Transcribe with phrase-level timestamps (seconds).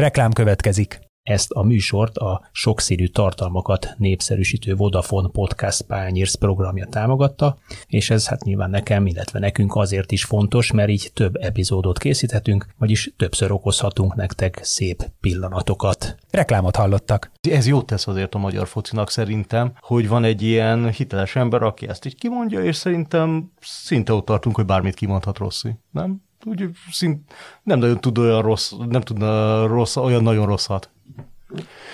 [0.00, 1.00] Reklám következik.
[1.22, 8.44] Ezt a műsort a sokszínű tartalmakat népszerűsítő Vodafone Podcast Pányérsz programja támogatta, és ez hát
[8.44, 14.14] nyilván nekem, illetve nekünk azért is fontos, mert így több epizódot készíthetünk, vagyis többször okozhatunk
[14.14, 16.16] nektek szép pillanatokat.
[16.30, 17.30] Reklámot hallottak.
[17.50, 21.88] Ez jót tesz azért a magyar focinak szerintem, hogy van egy ilyen hiteles ember, aki
[21.88, 26.28] ezt így kimondja, és szerintem szinte ott tartunk, hogy bármit kimondhat Rossi, nem?
[26.44, 27.32] Úgy szint,
[27.62, 30.90] nem nagyon tud olyan rossz, nem tudna rossz, olyan nagyon rosszat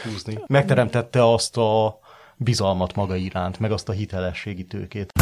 [0.05, 0.39] húzni.
[0.47, 1.99] Megteremtette azt a
[2.37, 5.13] bizalmat maga iránt, meg azt a hitelességi tőkét.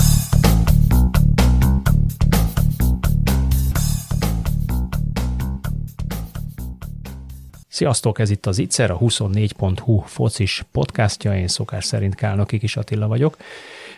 [7.68, 13.06] Sziasztok, ez itt az Itzer, a 24.hu focis podcastja, én szokás szerint Kálnoki Kis Attila
[13.06, 13.36] vagyok,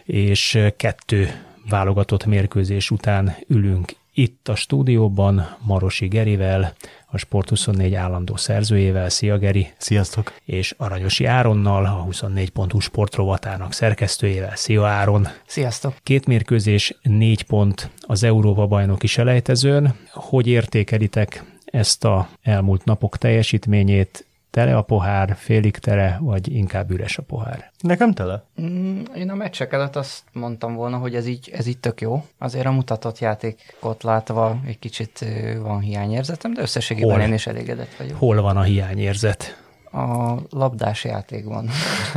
[0.04, 6.74] és kettő válogatott mérkőzés után ülünk itt a stúdióban Marosi Gerivel,
[7.06, 9.08] a Sport24 állandó szerzőjével.
[9.08, 9.72] Szia Geri!
[9.76, 10.32] Sziasztok!
[10.44, 14.56] És Aranyosi Áronnal, a 24.hu sportrovatának szerkesztőjével.
[14.56, 15.28] Szia Áron!
[15.46, 15.94] Sziasztok!
[16.02, 19.94] Két mérkőzés, négy pont az Európa bajnoki selejtezőn.
[20.10, 27.18] Hogy értékelitek ezt a elmúlt napok teljesítményét, Tele a pohár, félig tele, vagy inkább üres
[27.18, 27.70] a pohár?
[27.80, 28.44] Nekem tele.
[28.60, 32.24] Mm, én a meccsek előtt azt mondtam volna, hogy ez így, ez így tök jó.
[32.38, 35.24] Azért a mutatott játékot látva egy kicsit
[35.62, 37.26] van hiányérzetem, de összességében Hol?
[37.26, 38.18] én is elégedett vagyok.
[38.18, 39.64] Hol van a hiányérzet?
[39.92, 41.68] A labdás játékban.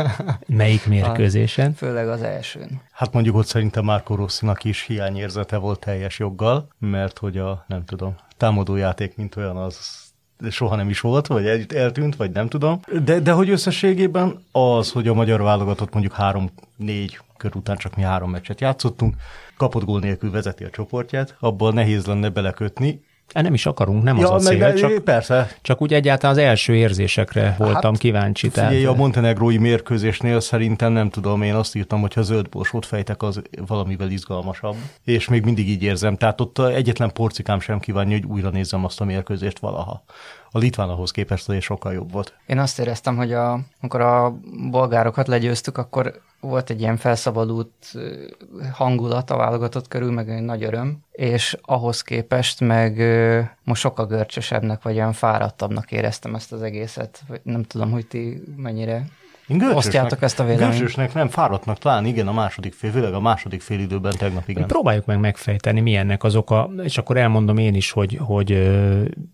[0.47, 1.71] Melyik mérkőzésen?
[1.71, 2.81] A, főleg az elsőn.
[2.91, 7.85] Hát mondjuk ott szerintem Márko Rosszinak is hiányérzete volt teljes joggal, mert hogy a, nem
[7.85, 10.08] tudom, támadójáték, mint olyan, az
[10.49, 12.79] soha nem is volt, vagy eltűnt, vagy nem tudom.
[13.03, 18.01] De, de hogy összességében az, hogy a magyar válogatott mondjuk három-négy kör után csak mi
[18.01, 19.15] három meccset játszottunk,
[19.57, 24.17] kapott gól nélkül vezeti a csoportját, abban nehéz lenne belekötni, E nem is akarunk, nem
[24.17, 25.51] ja, az a cél, csak, persze.
[25.61, 28.49] csak úgy egyáltalán az első érzésekre voltam hát, kíváncsi.
[28.49, 28.95] Figyelj, tehát...
[28.95, 33.41] a montenegrói mérkőzésnél szerintem nem tudom, én azt írtam, hogy ha zöld borsót fejtek, az
[33.67, 34.75] valamivel izgalmasabb.
[35.03, 36.15] És még mindig így érzem.
[36.15, 40.03] Tehát ott egyetlen porcikám sem kívánja, hogy újra nézzem azt a mérkőzést valaha
[40.51, 42.33] a litván ahhoz képest azért sokkal jobb volt.
[42.45, 44.39] Én azt éreztem, hogy a, amikor a
[44.69, 47.71] bolgárokat legyőztük, akkor volt egy ilyen felszabadult
[48.73, 52.97] hangulat a válogatott körül, meg egy nagy öröm, és ahhoz képest meg
[53.63, 57.23] most sokkal görcsösebbnek, vagy olyan fáradtabbnak éreztem ezt az egészet.
[57.43, 59.05] Nem tudom, hogy ti mennyire
[59.73, 60.71] Osztjátok ezt a véleményt.
[60.71, 64.67] Görcsösnek nem, fáradtnak talán igen a második fél, főleg a második fél időben tegnap igen.
[64.67, 68.49] Próbáljuk meg megfejteni, mi ennek az oka, és akkor elmondom én is, hogy, hogy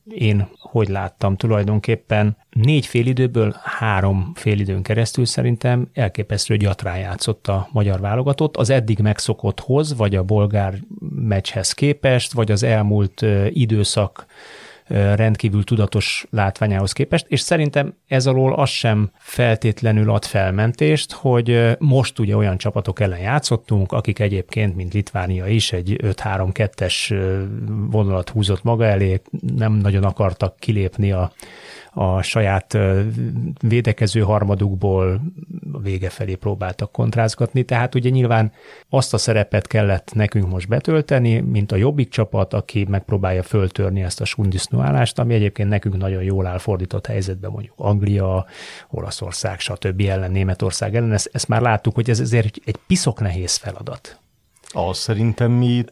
[0.09, 2.37] én hogy láttam tulajdonképpen.
[2.49, 8.69] Négy fél időből három fél időn keresztül szerintem elképesztő gyatrán játszott a magyar válogatott, az
[8.69, 10.73] eddig megszokotthoz, vagy a bolgár
[11.15, 14.25] meccshez képest, vagy az elmúlt időszak
[14.87, 22.19] rendkívül tudatos látványához képest, és szerintem ez alól az sem feltétlenül ad felmentést, hogy most
[22.19, 27.15] ugye olyan csapatok ellen játszottunk, akik egyébként, mint Litvánia is, egy 5-3-2-es
[27.89, 29.21] vonalat húzott maga elé,
[29.55, 31.31] nem nagyon akartak kilépni a
[31.97, 32.77] a saját
[33.61, 35.21] védekező harmadukból
[35.73, 38.51] a vége felé próbáltak kontrázgatni, tehát ugye nyilván
[38.89, 44.21] azt a szerepet kellett nekünk most betölteni, mint a jobbik csapat, aki megpróbálja föltörni ezt
[44.21, 48.45] a sundisznóálást, ami egyébként nekünk nagyon jól áll fordított helyzetben, mondjuk Anglia,
[48.89, 50.01] Olaszország, stb.
[50.01, 51.11] ellen, Németország ellen.
[51.11, 54.19] Ezt, ezt már láttuk, hogy ez ezért egy piszok nehéz feladat.
[54.67, 55.83] Az szerintem mi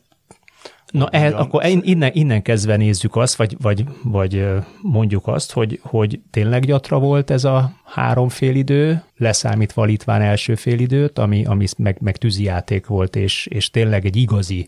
[0.93, 4.45] Na, ehhez, akkor innen, innen kezdve nézzük azt, vagy, vagy, vagy
[4.81, 10.55] mondjuk azt, hogy, hogy tényleg gyatra volt ez a három félidő, leszámítva a Litván első
[10.55, 14.67] félidőt, ami, ami meg, meg tűzijáték volt, és, és tényleg egy igazi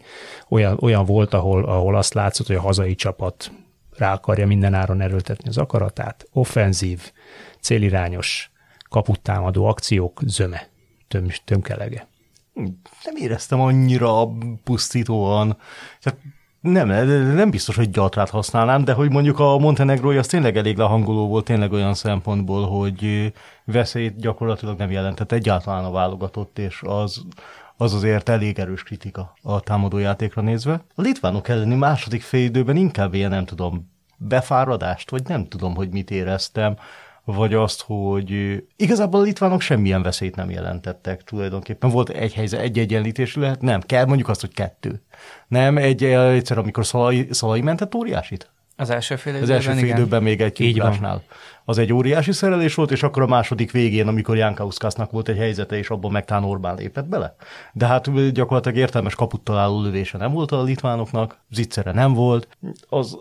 [0.50, 3.52] olyan, olyan volt, ahol, ahol azt látszott, hogy a hazai csapat
[3.98, 6.28] rá akarja minden áron erőltetni az akaratát.
[6.32, 7.12] Offenzív,
[7.60, 8.52] célirányos,
[8.90, 10.68] kaputtámadó akciók zöme,
[11.08, 12.08] töm, tömkelege
[13.04, 14.28] nem éreztem annyira
[14.64, 15.58] pusztítóan.
[16.02, 16.20] Tehát
[16.62, 16.88] nem,
[17.34, 21.46] nem biztos, hogy gyatrát használnám, de hogy mondjuk a Montenegrói az tényleg elég lehangoló volt,
[21.46, 23.34] tényleg olyan szempontból, hogy
[23.66, 27.22] veszélyt gyakorlatilag nem jelentett egyáltalán a válogatott, és az,
[27.78, 30.84] az azért elég erős kritika a támadójátékra nézve.
[30.96, 35.90] A litvánok elleni második fél időben inkább ilyen, nem tudom, befáradást, vagy nem tudom, hogy
[35.90, 36.76] mit éreztem
[37.26, 41.90] vagy azt, hogy igazából a litvánok semmilyen veszélyt nem jelentettek tulajdonképpen.
[41.90, 45.02] Volt egy helyzet, egy egyenlítés lehet, nem, kell mondjuk azt, hogy kettő.
[45.48, 48.50] Nem, egy, egyszer, amikor Szalai, Szalai mentett óriásit?
[48.78, 51.24] Az első fél időben, Az első fél időben még egy kiugrásnál.
[51.66, 55.38] Az egy óriási szerelés volt, és akkor a második végén, amikor Ján Kauszkásznak volt egy
[55.38, 57.36] helyzete, és abban meg Orbán lépett bele.
[57.74, 62.48] De hát gyakorlatilag értelmes kaput találó lövése nem volt a litvánoknak, zicsere nem volt.
[62.90, 63.18] Az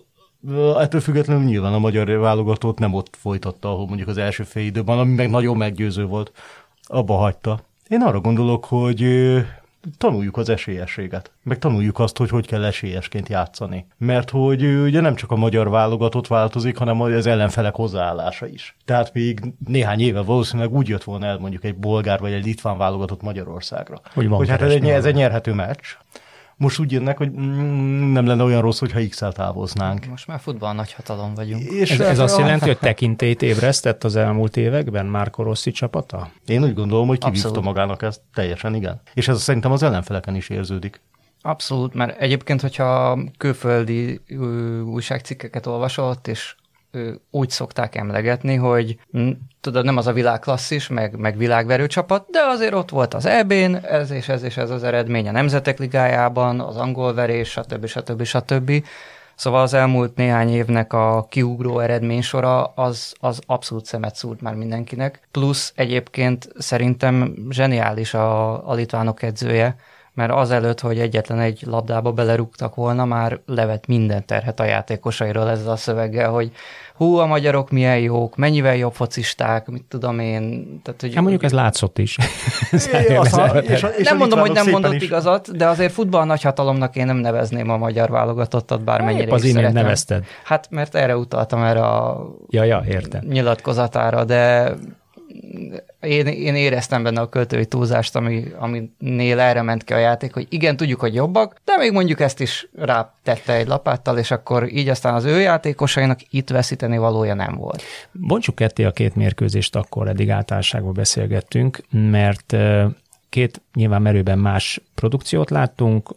[0.79, 4.99] ettől függetlenül nyilván a magyar válogatót nem ott folytatta, ahol mondjuk az első fél időben,
[4.99, 6.32] ami meg nagyon meggyőző volt,
[6.82, 7.61] abba hagyta.
[7.88, 9.05] Én arra gondolok, hogy
[9.99, 13.87] tanuljuk az esélyességet, meg tanuljuk azt, hogy hogy kell esélyesként játszani.
[13.99, 18.76] Mert hogy ugye nem csak a magyar válogatott változik, hanem az ellenfelek hozzáállása is.
[18.85, 22.79] Tehát még néhány éve valószínűleg úgy jött volna el mondjuk egy bolgár vagy egy litván
[22.79, 24.00] válogatott Magyarországra.
[24.14, 25.85] Hogy, hogy hát ez egy, ez egy nyerhető meccs,
[26.56, 30.06] most úgy jönnek, hogy mm, nem lenne olyan rossz, hogyha X-el távoznánk.
[30.06, 31.62] Most már futball nagy hatalom vagyunk.
[31.62, 36.31] És ez, ez azt jelenti, hogy tekintélyt ébresztett az elmúlt években Márko Rossi csapata?
[36.47, 39.01] Én úgy gondolom, hogy kivívta magának ezt teljesen, igen.
[39.15, 41.01] És ez szerintem az ellenfeleken is érződik.
[41.43, 44.21] Abszolút, mert egyébként, hogyha külföldi
[44.85, 46.55] újságcikkeket olvasott, és
[47.31, 48.99] úgy szokták emlegetni, hogy
[49.61, 53.75] tudod, nem az a világklasszis, meg, meg világverő csapat, de azért ott volt az EB-n,
[53.75, 57.87] ez és ez és ez az eredmény a Nemzetek Ligájában, az angol verés, stb.
[57.87, 58.23] stb.
[58.23, 58.85] stb.
[59.35, 65.29] Szóval az elmúlt néhány évnek a kiugró eredménysora az, az abszolút szemet szúrt már mindenkinek.
[65.31, 69.76] Plusz egyébként szerintem zseniális a, a litvánok edzője,
[70.14, 75.73] mert azelőtt, hogy egyetlen egy labdába belerúgtak volna, már levet minden terhet a játékosairól ezzel
[75.73, 76.52] a szöveggel, hogy
[76.94, 80.64] hú, a magyarok milyen jók, mennyivel jobb focisták, mit tudom én.
[80.82, 82.19] Tehát, hogy, hát mondjuk ez látszott is.
[82.93, 83.23] é, a,
[83.58, 85.02] és a, és nem mondom, hogy nem mondott is.
[85.02, 89.73] igazat, de azért futball nagyhatalomnak én nem nevezném a magyar válogatottat, bármennyire Épp az imént
[89.73, 90.25] nevezted.
[90.44, 93.23] Hát mert erre utaltam erre a ja, ja, értem.
[93.29, 94.73] nyilatkozatára, de
[96.00, 100.46] én, én éreztem benne a költői túlzást, ami, aminél erre ment ki a játék, hogy
[100.48, 104.88] igen, tudjuk, hogy jobbak, de még mondjuk ezt is rátette egy lapáttal, és akkor így
[104.88, 107.82] aztán az ő játékosainak itt veszíteni valója nem volt.
[108.12, 112.56] Bontsuk ketté a két mérkőzést, akkor eddig általánosságban beszélgettünk, mert
[113.34, 116.14] két nyilván merőben más produkciót láttunk,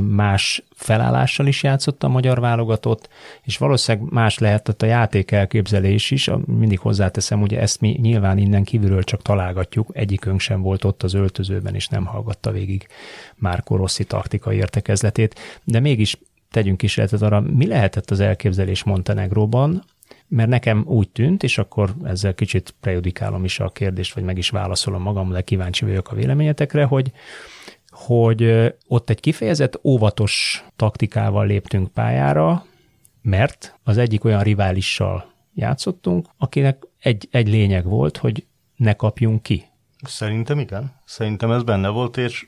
[0.00, 3.08] más felállással is játszott a magyar válogatott,
[3.42, 8.64] és valószínűleg más lehetett a játék elképzelés is, mindig hozzáteszem, ugye ezt mi nyilván innen
[8.64, 12.86] kívülről csak találgatjuk, egyikünk sem volt ott az öltözőben, és nem hallgatta végig
[13.34, 16.18] Márko Rossi taktikai értekezletét, de mégis
[16.50, 19.84] tegyünk kísérletet arra, mi lehetett az elképzelés Montenegróban,
[20.28, 24.50] mert nekem úgy tűnt, és akkor ezzel kicsit prejudikálom is a kérdést, vagy meg is
[24.50, 27.12] válaszolom magam, de kíváncsi vagyok a véleményetekre, hogy,
[27.88, 32.64] hogy ott egy kifejezett óvatos taktikával léptünk pályára,
[33.22, 38.46] mert az egyik olyan riválissal játszottunk, akinek egy, egy lényeg volt, hogy
[38.76, 39.64] ne kapjunk ki.
[40.02, 40.92] Szerintem igen.
[41.04, 42.46] Szerintem ez benne volt, és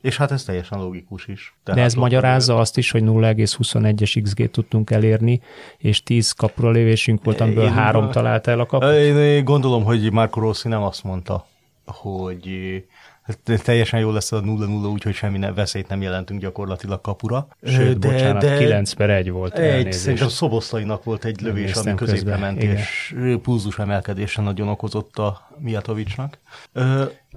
[0.00, 1.54] és hát ez teljesen logikus is.
[1.62, 5.40] Tehát De ez magyarázza azt is, hogy 0,21-es XG tudtunk elérni,
[5.78, 8.92] és 10 kapura lévésünk volt, amiből én, három talált el a kaput?
[8.92, 11.46] Én gondolom, hogy Marco Rossi nem azt mondta,
[11.84, 12.48] hogy
[13.62, 17.46] teljesen jó lesz a 0-0, úgyhogy semmi ne, veszélyt nem jelentünk gyakorlatilag kapura.
[17.62, 19.58] Sőt, de, bocsánat, de 9 per 1 volt.
[19.58, 22.76] Egy, szerintem Szoboszlainak volt egy lövés, ami középre ment, Igen.
[22.76, 26.38] és pulzus emelkedésen nagyon okozott a Mijatovicsnak.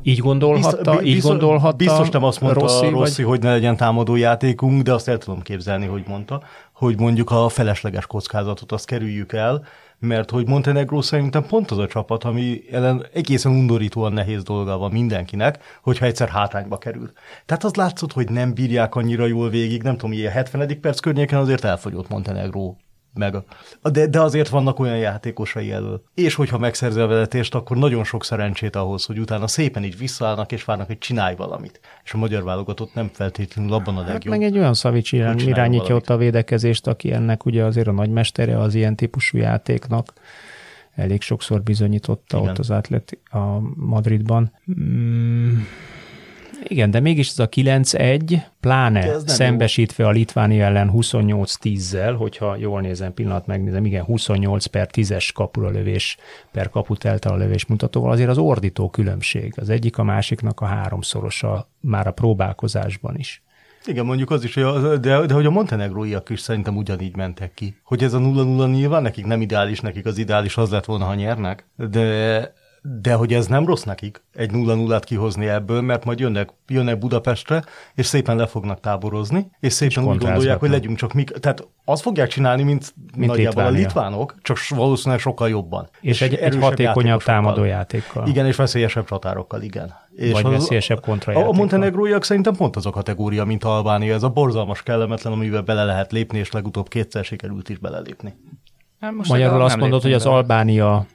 [0.01, 3.31] Így gondolhatta, biztos, így gondolhatta Biztos nem azt mondta Rossi, Rossi vagy...
[3.31, 7.49] hogy ne legyen támadó játékunk, de azt el tudom képzelni, hogy mondta, hogy mondjuk a
[7.49, 9.65] felesleges kockázatot azt kerüljük el,
[10.01, 14.91] mert hogy Montenegro szerintem pont az a csapat, ami ellen egészen undorítóan nehéz dolga van
[14.91, 17.11] mindenkinek, hogyha egyszer hátrányba kerül.
[17.45, 20.79] Tehát az látszott, hogy nem bírják annyira jól végig, nem tudom, ilyen 70.
[20.81, 22.75] perc környéken azért elfogyott Montenegro
[23.13, 23.35] meg.
[23.91, 26.03] De, de azért vannak olyan játékosai elől.
[26.13, 30.51] És hogyha megszerzi a vezetést, akkor nagyon sok szerencsét ahhoz, hogy utána szépen így visszaállnak,
[30.51, 31.79] és várnak, hogy csinálj valamit.
[32.03, 34.21] És a magyar válogatott nem feltétlenül abban a legjobb.
[34.21, 38.59] Hát meg egy olyan Szavics irányítja ott a védekezést, aki ennek ugye azért a nagymestere
[38.59, 40.13] az ilyen típusú játéknak
[40.95, 42.49] elég sokszor bizonyította Igen.
[42.49, 44.51] ott az átlet a Madridban.
[44.79, 45.57] Mm,
[46.71, 50.09] igen, de mégis ez a 9-1, pláne szembesítve jó.
[50.09, 56.17] a Litvánia ellen 28-10-zel, hogyha jól nézem, pillanat megnézem, igen, 28 per 10-es kapura lövés
[56.51, 59.53] per kaput a lövés mutatóval, azért az ordító különbség.
[59.55, 63.43] Az egyik a másiknak a háromszorosa már a próbálkozásban is.
[63.85, 67.53] Igen, mondjuk az is, hogy a, de, de hogy a montenegróiak is szerintem ugyanígy mentek
[67.53, 67.75] ki.
[67.83, 71.13] Hogy ez a 0-0 nyilván nekik nem ideális, nekik az ideális az lett volna, ha
[71.13, 76.19] nyernek, de de hogy ez nem rossz nekik, egy 0 0 kihozni ebből, mert majd
[76.19, 77.63] jönnek, jönnek Budapestre,
[77.95, 81.23] és szépen le fognak táborozni, és szépen és úgy gondolják, hogy legyünk csak mi.
[81.23, 83.79] Tehát azt fogják csinálni, mint, mint nagyjából Litvánia.
[83.79, 85.89] a litvánok, csak valószínűleg sokkal jobban.
[85.99, 88.27] És, és egy, egy hatékonyabb támadójátékkal.
[88.27, 89.93] Igen, és veszélyesebb csatárokkal, igen.
[90.15, 91.53] És Vagy az, veszélyesebb kontrajátékkal.
[91.53, 94.13] A montenegróiak szerintem pont az a kategória, mint Albánia.
[94.13, 98.35] Ez a borzalmas kellemetlen, amivel bele lehet lépni, és legutóbb kétszer sikerült is belelépni.
[98.99, 101.05] Hát most Magyarul azt mondod, hogy az Albánia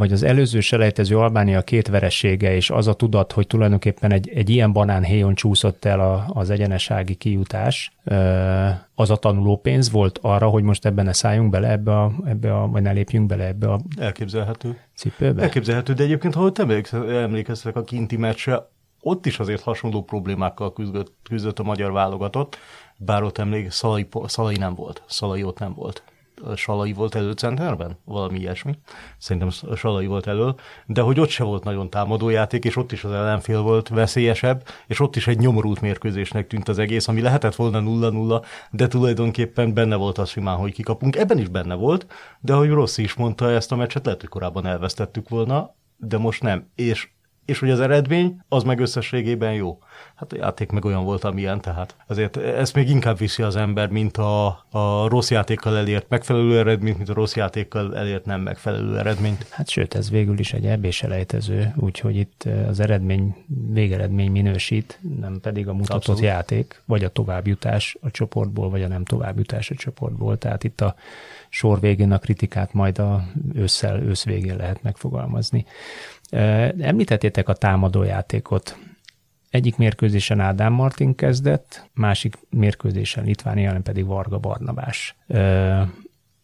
[0.00, 4.50] vagy az előző selejtező Albánia két veresége, és az a tudat, hogy tulajdonképpen egy, egy
[4.50, 7.92] ilyen banánhéjon csúszott el a, az egyenesági kijutás,
[8.94, 12.60] az a tanuló pénz volt arra, hogy most ebben ne szálljunk bele ebbe a, ebbe
[12.60, 14.78] a vagy ne lépjünk bele ebbe a Elképzelhető.
[14.96, 15.42] cipőbe?
[15.42, 16.52] Elképzelhető, de egyébként, ha
[17.08, 18.68] emlékeztek a kinti meccsre,
[19.00, 22.58] ott is azért hasonló problémákkal küzdött, küzdött a magyar válogatott,
[22.96, 25.02] bár ott emlék, Szalai, Szalai nem volt.
[25.06, 26.02] Szalai ott nem volt.
[26.54, 27.98] Salai volt elő centerben?
[28.04, 28.78] Valami ilyesmi.
[29.18, 30.54] Szerintem Salai volt elő,
[30.86, 35.00] de hogy ott se volt nagyon támadójáték, és ott is az ellenfél volt veszélyesebb, és
[35.00, 39.96] ott is egy nyomorult mérkőzésnek tűnt az egész, ami lehetett volna 0-0, de tulajdonképpen benne
[39.96, 41.16] volt az simán, hogy kikapunk.
[41.16, 42.06] Ebben is benne volt,
[42.40, 46.42] de ahogy Rossi is mondta, ezt a meccset lehet, hogy korábban elvesztettük volna, de most
[46.42, 46.70] nem.
[46.74, 47.08] És
[47.50, 49.78] és hogy az eredmény az meg összességében jó.
[50.14, 53.88] Hát a játék meg olyan volt, amilyen, tehát azért ezt még inkább viszi az ember,
[53.88, 58.98] mint a, a rossz játékkal elért megfelelő eredményt, mint a rossz játékkal elért nem megfelelő
[58.98, 59.46] eredményt.
[59.50, 63.34] Hát sőt, ez végül is egy ebbéselejtező, úgyhogy itt az eredmény,
[63.70, 66.20] végeredmény minősít, nem pedig a mutatott Abszolút.
[66.20, 70.38] játék, vagy a továbbjutás a csoportból, vagy a nem továbbjutás a csoportból.
[70.38, 70.94] Tehát itt a
[71.48, 75.64] sor végén a kritikát majd a ősszel, ősz végén lehet megfogalmazni.
[76.30, 78.78] Említettétek a támadójátékot.
[79.50, 85.16] Egyik mérkőzésen Ádám Martin kezdett, másik mérkőzésen Litvánia ellen pedig Varga Barnabás.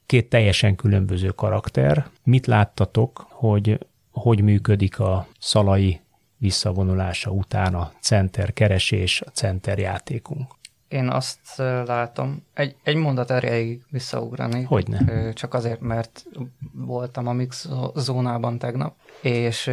[0.07, 2.07] Két teljesen különböző karakter.
[2.25, 3.79] Mit láttatok, hogy
[4.11, 6.01] hogy működik a szalai
[6.39, 10.56] visszavonulása után a center keresés, a center játékunk?
[10.89, 14.63] Én azt látom, egy, egy mondat erejéig visszaugrani.
[14.63, 15.33] Hogyne.
[15.33, 16.25] Csak azért, mert
[16.73, 19.71] voltam a mix zónában tegnap, és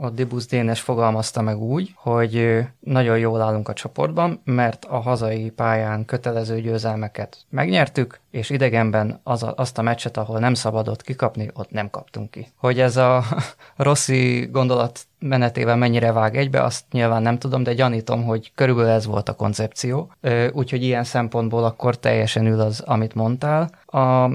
[0.00, 5.50] a Dibusz Dénes fogalmazta meg úgy, hogy nagyon jól állunk a csoportban, mert a hazai
[5.50, 11.50] pályán kötelező győzelmeket megnyertük, és idegenben az a, azt a meccset, ahol nem szabadott kikapni,
[11.54, 12.46] ott nem kaptunk ki.
[12.56, 13.24] Hogy ez a
[13.76, 19.06] Rossi gondolat menetével mennyire vág egybe, azt nyilván nem tudom, de gyanítom, hogy körülbelül ez
[19.06, 20.12] volt a koncepció.
[20.52, 23.70] Úgyhogy ilyen szempontból akkor teljesen ül az, amit mondtál.
[23.86, 24.30] A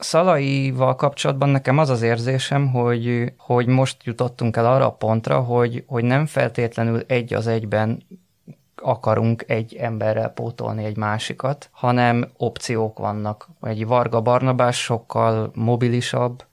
[0.00, 5.84] Szalaival kapcsolatban nekem az az érzésem, hogy, hogy most jutottunk el arra a pontra, hogy,
[5.86, 8.02] hogy nem feltétlenül egy az egyben
[8.82, 13.48] akarunk egy emberrel pótolni egy másikat, hanem opciók vannak.
[13.62, 16.44] Egy Varga Barnabás sokkal mobilisabb,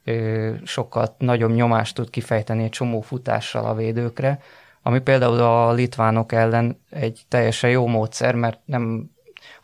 [0.64, 4.40] sokkal nagyobb nyomást tud kifejteni egy csomó futással a védőkre,
[4.82, 9.10] ami például a litvánok ellen egy teljesen jó módszer, mert nem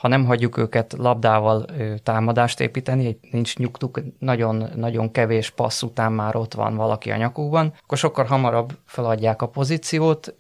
[0.04, 1.66] ha nem hagyjuk őket labdával
[2.04, 7.74] támadást építeni, nincs nyugtuk, nagyon, nagyon kevés passz után már ott van valaki a nyakukban,
[7.84, 10.36] akkor sokkal hamarabb feladják a pozíciót,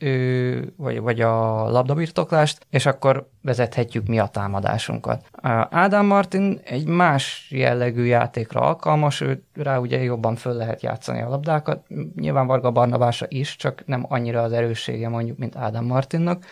[0.75, 5.25] vagy, vagy a labdabirtoklást, és akkor vezethetjük mi a támadásunkat.
[5.69, 11.29] Ádám Martin egy más jellegű játékra alkalmas, ő rá ugye jobban föl lehet játszani a
[11.29, 11.83] labdákat,
[12.15, 16.45] nyilván Varga Barnabása is, csak nem annyira az erőssége mondjuk, mint Ádám Martinnak,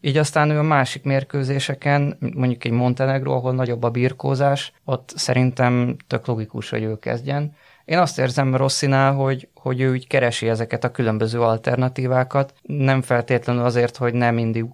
[0.00, 5.96] így aztán ő a másik mérkőzéseken, mondjuk egy Montenegro, ahol nagyobb a birkózás, ott szerintem
[6.06, 7.54] tök logikus, hogy ő kezdjen.
[7.84, 13.64] Én azt érzem Rosszinál, hogy, hogy ő úgy keresi ezeket a különböző alternatívákat, nem feltétlenül
[13.64, 14.66] azért, hogy nem mindig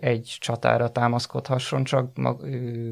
[0.00, 2.10] egy csatára támaszkodhasson, csak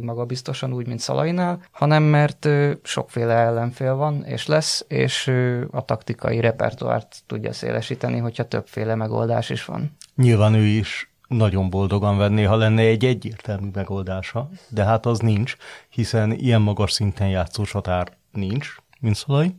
[0.00, 2.48] maga biztosan úgy, mint Szalainál, hanem mert
[2.82, 5.32] sokféle ellenfél van, és lesz, és
[5.70, 9.96] a taktikai repertoárt tudja szélesíteni, hogyha többféle megoldás is van.
[10.16, 15.56] Nyilván ő is nagyon boldogan venné, ha lenne egy egyértelmű megoldása, de hát az nincs,
[15.88, 19.56] hiszen ilyen magas szinten játszó csatár nincs, mint Szolai,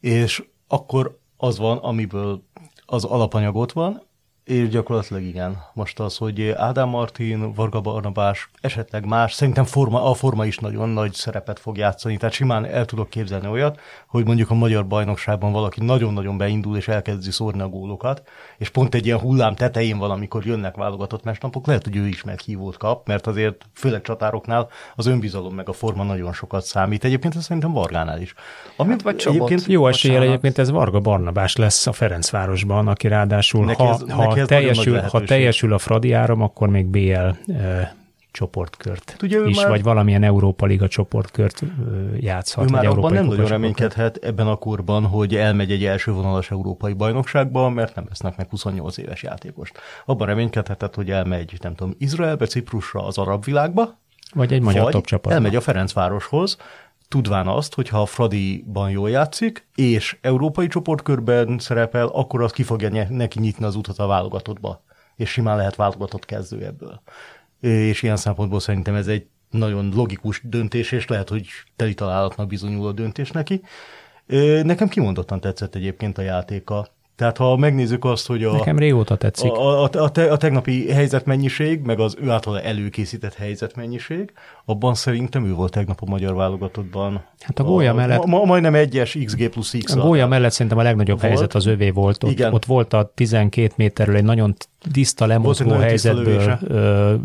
[0.00, 2.42] és akkor az van, amiből
[2.86, 4.02] az alapanyagot van,
[4.44, 5.62] és gyakorlatilag igen.
[5.74, 10.88] Most az, hogy Ádám Martin, Varga Barnabás, esetleg más, szerintem forma, a forma is nagyon
[10.88, 15.52] nagy szerepet fog játszani, tehát simán el tudok képzelni olyat, hogy mondjuk a magyar bajnokságban
[15.52, 20.46] valaki nagyon-nagyon beindul és elkezdi szórni a gólokat, és pont egy ilyen hullám tetején valamikor
[20.46, 25.54] jönnek válogatott mesnapok, lehet, hogy ő is meghívót kap, mert azért főleg csatároknál az önbizalom
[25.54, 27.04] meg a forma nagyon sokat számít.
[27.04, 28.34] Egyébként ez szerintem Vargánál is.
[28.76, 33.64] Amit hát vagy egyébként, Jó eséllyel egyébként ez Varga Barnabás lesz a Ferencvárosban, aki ráadásul,
[33.64, 37.94] neki ez, ha, ha, teljesül, ha teljesül a Fradi áram, akkor még BL e,
[38.34, 41.62] csoportkört hát ugye is, már, vagy valamilyen Európa Liga csoportkört
[42.16, 42.64] játszhat.
[42.64, 46.92] Ő már abban nem nagyon reménykedhet ebben a korban, hogy elmegy egy első vonalas európai
[46.92, 49.78] bajnokságba, mert nem vesznek meg 28 éves játékost.
[50.04, 53.98] Abban reménykedhetett, hogy elmegy, nem tudom, Izraelbe, Ciprusra, az arab világba,
[54.34, 55.32] vagy egy magyar top csapat.
[55.32, 56.56] Elmegy a Ferencvároshoz,
[57.08, 62.62] tudván azt, hogy ha a Fradiban jól játszik, és európai csoportkörben szerepel, akkor az ki
[62.62, 64.82] fogja neki nyitni az utat a válogatottba.
[65.16, 67.02] És simán lehet válogatott kezdő ebből.
[67.64, 72.48] És ilyen szempontból szerintem ez egy nagyon logikus döntés, és lehet, hogy teli találatnak
[72.86, 73.62] a döntés neki.
[74.62, 76.88] Nekem kimondottan tetszett egyébként a játéka.
[77.16, 79.52] Tehát ha megnézzük azt, hogy a, Nekem régóta tetszik.
[79.52, 84.32] A, a, a, te, a tegnapi helyzetmennyiség, meg az ő által előkészített helyzetmennyiség,
[84.64, 87.24] abban szerintem ő volt tegnap a magyar válogatottban.
[87.40, 88.24] Hát a gólya mellett...
[88.24, 89.94] Ma, majdnem egyes XG plusz X.
[89.94, 91.30] A gólya mellett szerintem a legnagyobb volt.
[91.30, 92.24] helyzet az övé volt.
[92.24, 92.52] Ott, Igen.
[92.52, 94.54] ott volt a 12 méterről egy nagyon
[94.92, 96.58] tiszta lemozgó helyzetből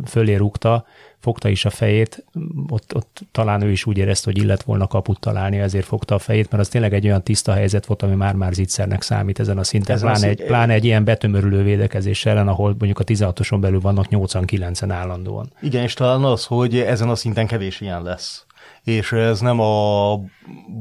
[0.05, 0.85] fölé rúgta,
[1.19, 2.25] fogta is a fejét,
[2.69, 6.19] ott, ott talán ő is úgy érezte, hogy illet volna kaput találni, ezért fogta a
[6.19, 9.63] fejét, mert az tényleg egy olyan tiszta helyzet volt, ami már-már zicsernek számít ezen a
[9.63, 13.79] szinten, Ez pláne, egy, pláne egy ilyen betömörülő védekezés ellen, ahol mondjuk a 16-oson belül
[13.79, 15.51] vannak 89-en állandóan.
[15.61, 18.45] Igen, és talán az, hogy ezen a szinten kevés ilyen lesz.
[18.83, 20.13] És ez nem a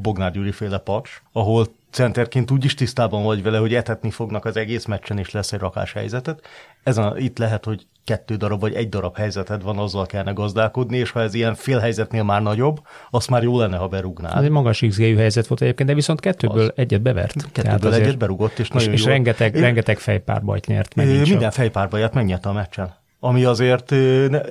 [0.02, 4.56] Bognár Gyuri féle paks, ahol centerként úgy is tisztában vagy vele, hogy etetni fognak az
[4.56, 6.40] egész meccsen, és lesz egy rakás helyzetet.
[6.82, 11.10] Ezen itt lehet, hogy kettő darab vagy egy darab helyzeted van, azzal kellene gazdálkodni, és
[11.10, 12.80] ha ez ilyen fél helyzetnél már nagyobb,
[13.10, 14.36] azt már jó lenne, ha berugnál.
[14.36, 16.72] Ez egy magas xg helyzet volt egyébként, de viszont kettőből az.
[16.74, 17.52] egyet bevert.
[17.52, 19.08] Kettőből egyet berugott, és, és nagyon És jó.
[19.10, 20.94] rengeteg, Én, rengeteg fejpárbajt nyert.
[20.94, 23.94] Minden fejpárbaját megnyerte a meccsen ami azért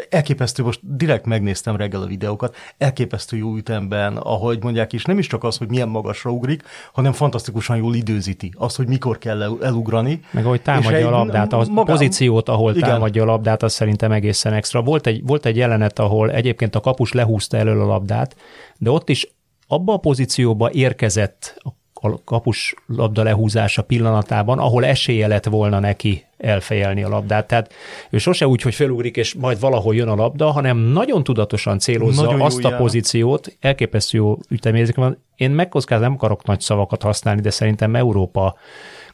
[0.10, 5.28] elképesztő, most direkt megnéztem reggel a videókat, elképesztő jó ütemben, ahogy mondják is, nem is
[5.28, 8.54] csak az, hogy milyen magasra ugrik, hanem fantasztikusan jól időzíti.
[8.58, 10.22] Az, hogy mikor kell elugrani.
[10.32, 11.96] Meg ahogy támadja a labdát, a magán...
[11.96, 12.90] pozíciót, ahol igen.
[12.90, 14.82] támadja a labdát, az szerintem egészen extra.
[14.82, 18.36] Volt egy, volt egy jelenet, ahol egyébként a kapus lehúzta elől a labdát,
[18.78, 19.28] de ott is
[19.68, 21.70] abba a pozícióba érkezett a
[22.14, 27.48] a kapus labda lehúzása pillanatában, ahol esélye lett volna neki elfejelni a labdát.
[27.48, 27.74] Tehát
[28.10, 32.24] ő sose úgy, hogy felugrik, és majd valahol jön a labda, hanem nagyon tudatosan célozza
[32.24, 32.78] nagyon azt a jel.
[32.78, 35.18] pozíciót, elképesztő jó ütemérzék van.
[35.36, 38.56] Én megkockázom, nem akarok nagy szavakat használni, de szerintem Európa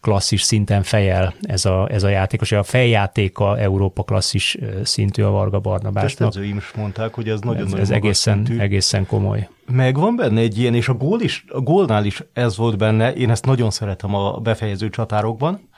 [0.04, 2.52] klasszis szinten fejel ez a, ez a játékos.
[2.52, 6.30] A feljátéka Európa klasszis szintű a Varga Barnabásnak.
[6.30, 8.62] Tesztedzőim is mondták, hogy ez nagyon-nagyon Ez, ez egészen, szintű.
[8.62, 9.50] egészen komoly.
[9.72, 13.14] Meg van benne egy ilyen, és a, gól is, a gólnál is ez volt benne,
[13.14, 15.70] én ezt nagyon szeretem a befejező csatárokban,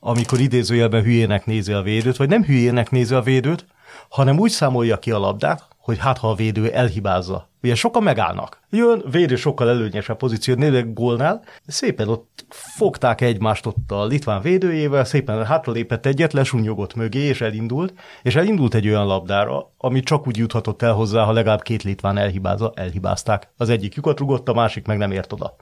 [0.00, 3.66] amikor idézőjelben hülyének nézi a védőt, vagy nem hülyének nézi a védőt,
[4.08, 7.48] hanem úgy számolja ki a labdát, hogy hát ha a védő elhibázza.
[7.62, 8.60] Ugye sokan megállnak.
[8.70, 15.04] Jön, védő sokkal előnyesebb pozíció, nézek gólnál, szépen ott fogták egymást ott a litván védőjével,
[15.04, 20.36] szépen hátralépett egyet, lesunyogott mögé, és elindult, és elindult egy olyan labdára, ami csak úgy
[20.36, 23.52] juthatott el hozzá, ha legalább két litván elhibázza, elhibázták.
[23.56, 25.56] Az egyik lyukat rugott, a másik meg nem ért oda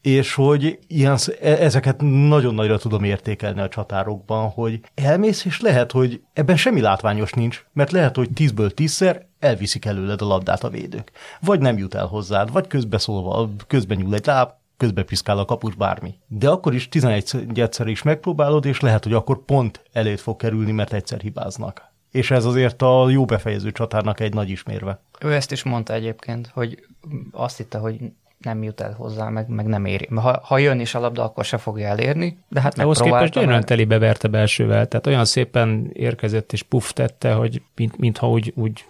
[0.00, 5.92] és hogy ilyen, e, ezeket nagyon nagyra tudom értékelni a csatárokban, hogy elmész, és lehet,
[5.92, 10.70] hogy ebben semmi látványos nincs, mert lehet, hogy tízből tízszer elviszik előled a labdát a
[10.70, 11.12] védők.
[11.40, 15.74] Vagy nem jut el hozzád, vagy közbeszólva, közben nyúl egy láb, közbe piszkál a kapus
[15.74, 16.14] bármi.
[16.26, 20.72] De akkor is 11 egyszer is megpróbálod, és lehet, hogy akkor pont elét fog kerülni,
[20.72, 21.92] mert egyszer hibáznak.
[22.10, 25.00] És ez azért a jó befejező csatárnak egy nagy ismérve.
[25.20, 26.86] Ő ezt is mondta egyébként, hogy
[27.32, 27.98] azt hitte, hogy
[28.38, 30.08] nem jut el hozzá, meg, meg nem éri.
[30.14, 33.64] Ha, ha jön is a labda, akkor se fogja elérni, de hát Ahhoz képest gyönyörűen
[33.64, 38.84] telibe verte belsővel, tehát olyan szépen érkezett és puff tette, hogy mint, mintha úgy, úgy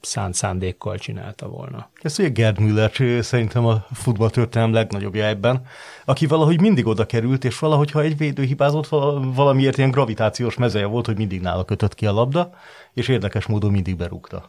[0.00, 1.90] szánt szándékkal csinálta volna.
[2.02, 5.62] Ez ugye Gerd Müller szerintem a futballtörténelem legnagyobbja ebben,
[6.04, 8.88] aki valahogy mindig oda került, és valahogy, ha egy védő hibázott,
[9.34, 12.50] valamiért ilyen gravitációs mezeje volt, hogy mindig nála kötött ki a labda,
[12.94, 14.48] és érdekes módon mindig berúgta.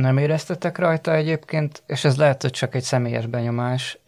[0.00, 3.98] Nem éreztetek rajta egyébként, és ez lehet, hogy csak egy személyes benyomás,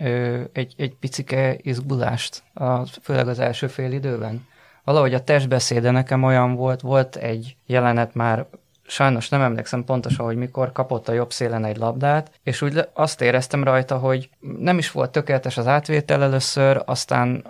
[0.53, 4.47] egy, egy picike izgulást, a, főleg az első fél időben?
[4.85, 8.47] Valahogy a testbeszéde nekem olyan volt, volt egy jelenet már
[8.87, 13.21] sajnos nem emlékszem pontosan, hogy mikor kapott a jobb szélen egy labdát, és úgy azt
[13.21, 17.45] éreztem rajta, hogy nem is volt tökéletes az átvétel először, aztán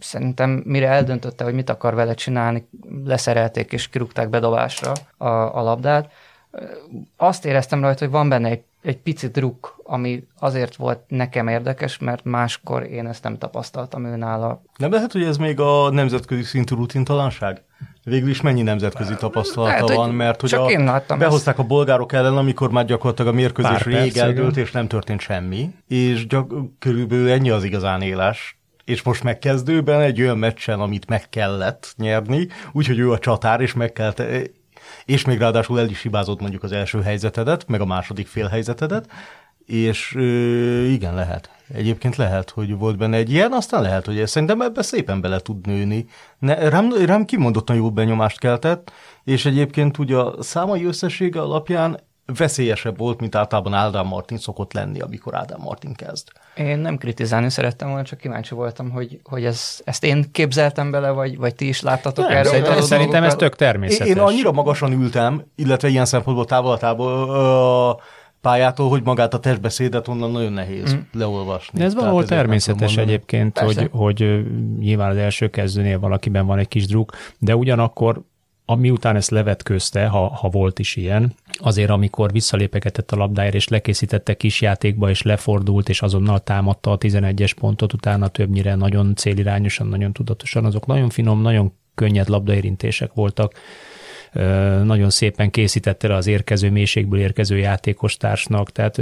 [0.00, 2.68] szerintem mire eldöntötte, hogy mit akar vele csinálni,
[3.04, 6.12] leszerelték és kirúgták bedobásra a, a labdát,
[7.16, 11.98] azt éreztem rajta, hogy van benne egy, egy pici druk, ami azért volt nekem érdekes,
[11.98, 14.62] mert máskor én ezt nem tapasztaltam őnála.
[14.76, 17.62] Nem lehet, hogy ez még a nemzetközi szintű rutintalanság?
[18.04, 20.84] Végül is mennyi nemzetközi tapasztalata lehet, van, mert hogy a, én
[21.18, 21.64] behozták ezt.
[21.64, 26.26] a bolgárok ellen, amikor már gyakorlatilag a mérkőzés rég eldőlt, és nem történt semmi, és
[26.26, 31.94] gyak, körülbelül ennyi az igazán éles, és most megkezdőben egy olyan meccsen, amit meg kellett
[31.96, 34.22] nyerni, úgyhogy ő a csatár, és meg kellett
[35.04, 39.10] és még ráadásul el is hibázott mondjuk az első helyzetedet, meg a második fél helyzetedet,
[39.66, 41.50] és ö, igen, lehet.
[41.74, 45.66] Egyébként lehet, hogy volt benne egy ilyen, aztán lehet, hogy szerintem ebbe szépen bele tud
[45.66, 46.06] nőni.
[46.38, 48.92] Ne, rám, rám kimondottan jó benyomást keltett,
[49.24, 55.00] és egyébként ugye a számai összessége alapján veszélyesebb volt, mint általában Ádám Martin szokott lenni,
[55.00, 56.28] amikor Ádám Martin kezd.
[56.56, 61.10] Én nem kritizálni szerettem volna, csak kíváncsi voltam, hogy, hogy ez, ezt én képzeltem bele,
[61.10, 62.50] vagy, vagy ti is láttatok nem, erről.
[62.50, 64.06] Szerintem, szerintem ez tök természetes.
[64.06, 68.00] Én, én annyira magasan ültem, illetve ilyen szempontból távolatából
[68.40, 70.98] pályától, hogy magát a testbeszédet onnan nagyon nehéz mm.
[71.12, 71.78] leolvasni.
[71.78, 73.80] De ez valahol természetes egyébként, Persze.
[73.80, 74.44] hogy, hogy
[74.78, 78.22] nyilván az első kezdőnél valakiben van egy kis druk, de ugyanakkor
[78.64, 83.68] ami után ezt levetközte, ha, ha volt is ilyen, azért amikor visszalépegetett a labdáért, és
[83.68, 90.12] lekészítette kisjátékba, és lefordult, és azonnal támadta a 11-es pontot, utána többnyire nagyon célirányosan, nagyon
[90.12, 93.52] tudatosan, azok nagyon finom, nagyon könnyed labdaérintések voltak,
[94.82, 99.00] nagyon szépen készítette le az érkező mélységből érkező játékos társnak, tehát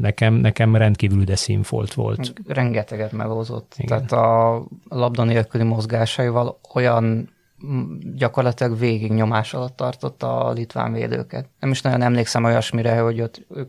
[0.00, 2.32] nekem, nekem rendkívül de színfolt volt.
[2.46, 3.74] Rengeteget melózott.
[3.76, 4.06] Igen.
[4.06, 7.34] Tehát a labda nélküli mozgásaival olyan
[8.14, 11.48] gyakorlatilag végig nyomás alatt tartotta a litván védőket.
[11.60, 13.68] Nem is nagyon emlékszem olyasmire, hogy ott ők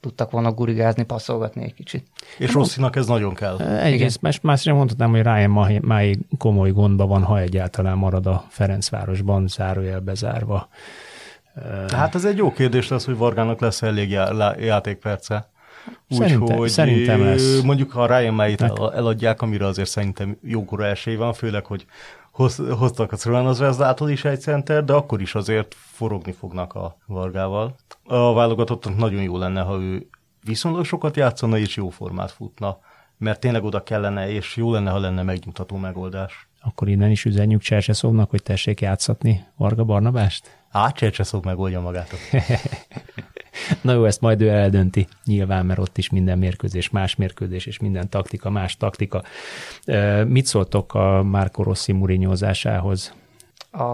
[0.00, 2.06] tudtak volna gurigázni, passzolgatni egy kicsit.
[2.38, 3.58] És Rosszinak ez nagyon kell.
[3.60, 8.44] Egyrészt más, más sem mondhatnám, hogy Ryan máig komoly gondba van, ha egyáltalán marad a
[8.48, 10.68] Ferencvárosban, zárójelbe zárva.
[11.92, 15.50] Hát ez egy jó kérdés lesz, hogy Vargának lesz elég já- játékperce.
[16.08, 17.60] Úgyhogy szerintem lesz.
[17.60, 21.86] mondjuk ha a Ryan May-t el, eladják, amire azért szerintem jókora esély van, főleg, hogy
[22.40, 26.96] hoz, hoztak a Cerván Zvezdától is egy center, de akkor is azért forogni fognak a
[27.06, 27.74] Vargával.
[28.04, 30.06] A válogatottak nagyon jó lenne, ha ő
[30.44, 32.78] viszonylag sokat játszana és jó formát futna,
[33.16, 36.48] mert tényleg oda kellene, és jó lenne, ha lenne megnyugtató megoldás.
[36.60, 40.58] Akkor innen is üzenjük Csercseszóvnak, hogy tessék játszatni Varga Barnabást?
[40.70, 42.10] Át Csercseszok megoldja magát.
[43.80, 47.78] Na jó, ezt majd ő eldönti, nyilván, mert ott is minden mérkőzés más mérkőzés, és
[47.78, 49.22] minden taktika más taktika.
[50.26, 53.14] Mit szóltok a Marco Rossi murinyózásához?
[53.70, 53.84] A,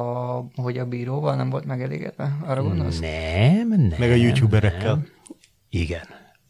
[0.55, 2.37] hogy a bíróval nem volt megelégedve?
[2.47, 3.01] Arra gondolsz?
[3.01, 3.93] Nem, nem.
[3.99, 4.95] Meg a youtuberekkel.
[4.95, 5.07] nem.
[5.71, 6.07] Igen,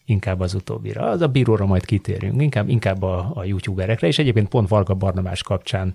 [0.07, 1.03] inkább az utóbbira.
[1.03, 5.43] Az a bíróra majd kitérünk, inkább, inkább a, a youtuberekre, és egyébként pont Varga Barnabás
[5.43, 5.95] kapcsán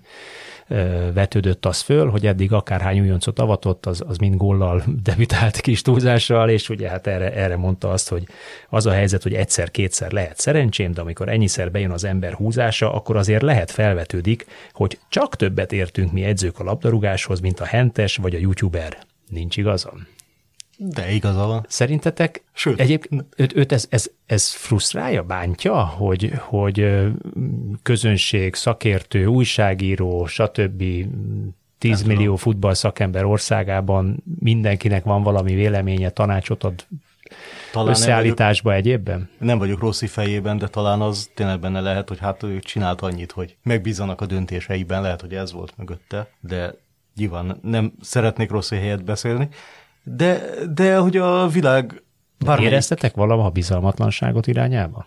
[0.68, 5.82] ö, vetődött az föl, hogy eddig akárhány újoncot avatott, az, az mind góllal debütált kis
[5.82, 8.26] túlzással, és ugye hát erre, erre mondta azt, hogy
[8.68, 13.16] az a helyzet, hogy egyszer-kétszer lehet szerencsém, de amikor ennyiszer bejön az ember húzása, akkor
[13.16, 18.34] azért lehet felvetődik, hogy csak többet értünk mi edzők a labdarúgáshoz, mint a hentes vagy
[18.34, 18.98] a youtuber.
[19.28, 20.06] Nincs igazam?
[20.84, 21.66] De igaza van.
[21.68, 22.80] Szerintetek Sőt.
[22.80, 26.86] egyébként őt, őt ez, ez, ez frusztrálja, bántja, hogy, hogy
[27.82, 30.82] közönség, szakértő, újságíró, stb.
[31.78, 36.90] 10 millió futball szakember országában mindenkinek van valami véleménye, tanácsot ad Talán
[37.72, 39.28] nem vagyok, összeállításba egyébben?
[39.38, 43.32] nem vagyok Rossi fejében, de talán az tényleg benne lehet, hogy hát ő csinált annyit,
[43.32, 46.74] hogy megbízzanak a döntéseiben, lehet, hogy ez volt mögötte, de
[47.16, 49.48] nyilván nem szeretnék Rossi helyet beszélni,
[50.02, 50.40] de,
[50.74, 52.02] de hogy a világ
[52.38, 55.06] bármelyik Éreztetek valaha bizalmatlanságot irányába?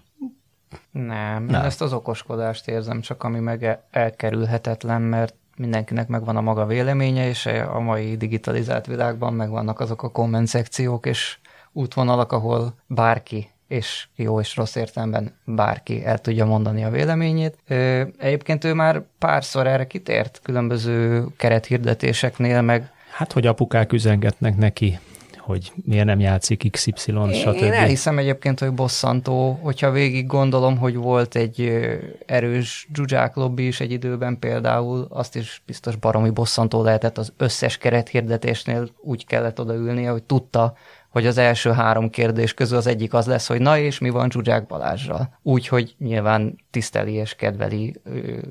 [0.91, 1.65] Nem, nem, én Nem.
[1.65, 7.27] ezt az okoskodást érzem, csak ami meg e- elkerülhetetlen, mert mindenkinek megvan a maga véleménye,
[7.27, 11.37] és a mai digitalizált világban megvannak azok a komment szekciók és
[11.71, 17.57] útvonalak, ahol bárki és jó és rossz értelemben bárki el tudja mondani a véleményét.
[17.67, 24.99] Ö, Egyébként ő már párszor erre kitért különböző kerethirdetéseknél, meg Hát, hogy apukák üzengetnek neki,
[25.37, 26.91] hogy miért nem játszik XY,
[27.33, 27.55] stb.
[27.61, 31.87] Én elhiszem egyébként, hogy bosszantó, hogyha végig gondolom, hogy volt egy
[32.25, 37.77] erős dzsuzsák lobby is egy időben például, azt is biztos baromi bosszantó lehetett az összes
[37.77, 40.73] kerethirdetésnél úgy kellett odaülnie, hogy tudta,
[41.09, 44.29] hogy az első három kérdés közül az egyik az lesz, hogy na és mi van
[44.29, 45.37] Zsuzsák Balázsral.
[45.41, 48.01] Úgyhogy nyilván tiszteli és kedveli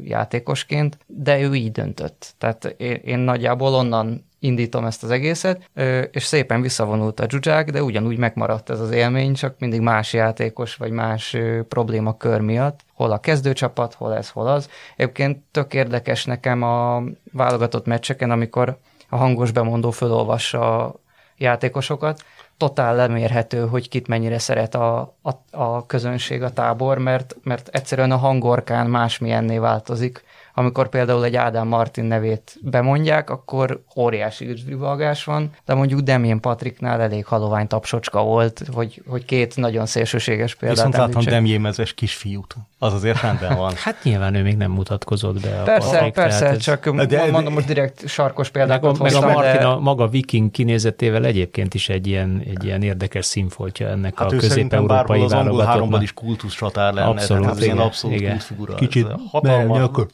[0.04, 2.34] játékosként, de ő így döntött.
[2.38, 5.70] Tehát én, én nagyjából onnan indítom ezt az egészet,
[6.10, 10.76] és szépen visszavonult a Zsuzsák, de ugyanúgy megmaradt ez az élmény, csak mindig más játékos,
[10.76, 11.36] vagy más
[11.68, 12.80] problémakör miatt.
[12.94, 14.68] Hol a kezdőcsapat, hol ez, hol az.
[14.96, 17.02] Egyébként tök érdekes nekem a
[17.32, 18.78] válogatott meccseken, amikor
[19.08, 20.94] a hangos bemondó fölolvassa a
[21.36, 22.24] játékosokat,
[22.56, 28.10] totál lemérhető, hogy kit mennyire szeret a, a, a közönség, a tábor, mert, mert egyszerűen
[28.10, 30.24] a hangorkán másmilyenné változik.
[30.56, 37.00] Amikor például egy Ádám Martin nevét bemondják, akkor óriási üdvrivalgás van, de mondjuk Demjén Patriknál
[37.00, 42.56] elég halovány tapsocska volt, hogy, hogy két nagyon szélsőséges példát Viszont láttam demjémezes kisfiút.
[42.78, 43.72] Az azért rendben van.
[43.84, 45.62] Hát nyilván ő még nem mutatkozott be.
[45.64, 49.12] Persze, Patrik, persze, ez- csak De- de, mondom most direkt sarkos Meg példákat a, meg
[49.12, 53.24] a hoztam, Martin de a maga viking kinézetével egyébként is egy ilyen, egy ilyen érdekes
[53.24, 57.08] színfoltja ennek Hát a közép-európai az angol háromban is kultuszsatár lenne.
[57.08, 58.30] Abszolút, tehát ez ilyen igen, abszolút igen.
[58.30, 58.74] kultfigura.
[58.74, 59.66] Kicsit Ez hatalmas.
[59.68, 60.06] melnyakor.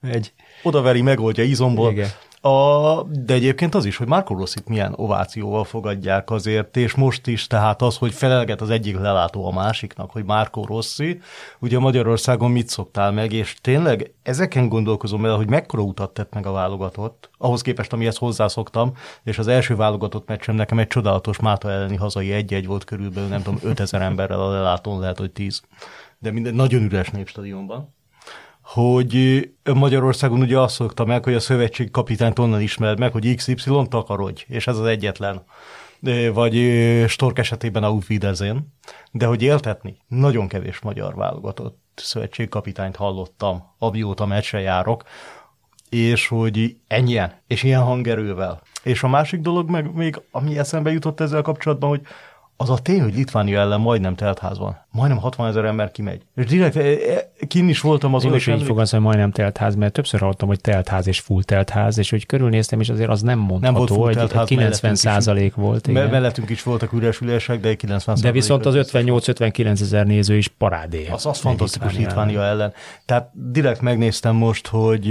[0.00, 0.32] Egy.
[0.62, 1.90] Odaveri, megoldja izomból.
[1.90, 2.08] Igen.
[2.44, 7.46] A, de egyébként az is, hogy Marco Rossit milyen ovációval fogadják azért, és most is,
[7.46, 11.20] tehát az, hogy felelget az egyik lelátó a másiknak, hogy Marco Rossi,
[11.60, 16.46] ugye Magyarországon mit szoktál meg, és tényleg ezeken gondolkozom el, hogy mekkora utat tett meg
[16.46, 18.92] a válogatott, ahhoz képest, amihez hozzászoktam,
[19.24, 23.42] és az első válogatott meccsem nekem egy csodálatos Máta elleni hazai egy-egy volt körülbelül, nem
[23.42, 25.62] tudom, 5000 emberrel a lelátón lehet, hogy 10,
[26.18, 27.94] de minden nagyon üres népstadionban
[28.62, 33.54] hogy Magyarországon ugye azt szokta meg, hogy a szövetség kapitányt onnan ismered meg, hogy XY
[33.88, 35.42] takarodj, és ez az egyetlen.
[36.32, 36.54] Vagy
[37.08, 38.72] Stork esetében a Wiedersehen.
[39.10, 45.02] De hogy éltetni, nagyon kevés magyar válogatott szövetségkapitányt hallottam, amióta meccsre járok,
[45.88, 48.62] és hogy ennyien, és ilyen hangerővel.
[48.82, 52.00] És a másik dolog meg még, ami eszembe jutott ezzel kapcsolatban, hogy
[52.62, 54.80] az a tény, hogy Litvánia ellen majdnem teltház van.
[54.90, 56.22] Majdnem 60 ezer ember kimegy.
[56.34, 58.30] És direkt e, e, kin is voltam azon.
[58.30, 61.98] Én is így fogalmazom, hogy majdnem teltház, mert többször hallottam, hogy teltház és full teltház,
[61.98, 65.86] és hogy körülnéztem, és azért az nem mondható, nem volt hogy 90 százalék volt.
[65.86, 66.10] Igen.
[66.10, 71.06] Mellettünk is voltak üres ülések, de 90 De viszont az 58-59 ezer néző is parádé.
[71.06, 72.50] Az, az fantasztikus Litvánia ellen.
[72.52, 72.72] ellen.
[73.06, 75.10] Tehát direkt megnéztem most, hogy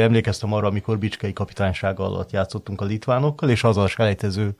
[0.00, 4.54] emlékeztem arra, amikor Bicskei kapitánysága alatt játszottunk a litvánokkal, és az a selejtező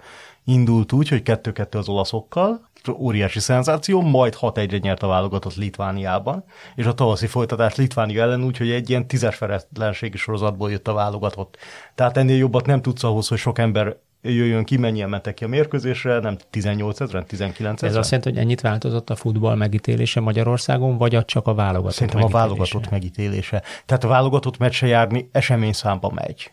[0.45, 6.87] indult úgy, hogy 2-2 az olaszokkal, óriási szenzáció, majd 6-1-re nyert a válogatott Litvániában, és
[6.87, 11.57] a tavaszi folytatás Litvánia ellen úgy, hogy egy ilyen tízes feretlenségi sorozatból jött a válogatott.
[11.95, 15.49] Tehát ennél jobbat nem tudsz ahhoz, hogy sok ember jöjjön ki, mennyien mentek ki a
[15.49, 17.95] mérkőzésre, nem 18 ezeren, 19 ezeren.
[17.95, 22.21] Ez azt jelenti, hogy ennyit változott a futball megítélése Magyarországon, vagy csak a válogatott Szerintem
[22.21, 22.45] megítélése?
[22.45, 23.63] a válogatott megítélése.
[23.87, 26.53] Tehát a válogatott meccse járni esemény számba megy.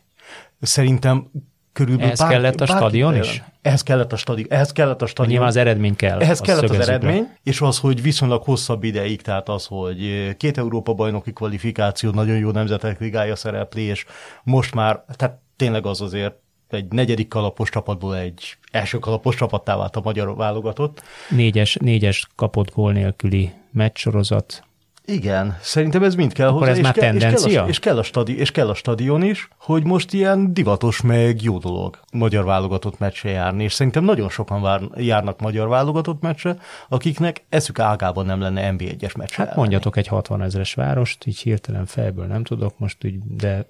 [0.62, 1.32] Szerintem
[1.80, 3.44] körülbelül Ehhez kellett a stadion is?
[3.62, 4.48] Ehhez kellett a stadion.
[4.52, 5.32] Ehhez kellett a stadion.
[5.32, 6.20] Nyilván az eredmény kell.
[6.20, 7.38] Ehhez kellett az eredmény, le.
[7.44, 12.52] és az, hogy viszonylag hosszabb ideig, tehát az, hogy két Európa bajnoki kvalifikáció, nagyon jó
[12.52, 14.06] nemzetek ligája szereplés,
[14.44, 16.36] most már, tehát tényleg az azért
[16.70, 21.04] egy negyedik kalapos csapatból egy első kalapos csapattá vált a magyar válogatott.
[21.30, 24.64] Négyes, négyes kapott gól nélküli meccsorozat,
[25.10, 26.72] igen, szerintem ez mind kell Akkor hozzá.
[26.72, 27.48] ez és már kell, tendencia?
[27.48, 30.54] És kell, a, és, kell a stadi, és kell a stadion is, hogy most ilyen
[30.54, 35.68] divatos, meg jó dolog magyar válogatott meccse járni, és szerintem nagyon sokan vár, járnak magyar
[35.68, 36.58] válogatott meccse,
[36.90, 39.44] akiknek eszük ágában nem lenne NB1-es meccse.
[39.44, 43.66] Hát mondjatok egy 60 ezeres várost, így hirtelen fejből nem tudok most, úgy, de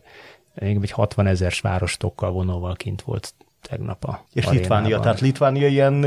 [0.55, 6.03] egy 60 ezeres várostokkal vonóval kint volt tegnap a És Litvánia, tehát Litvánia ilyen, nem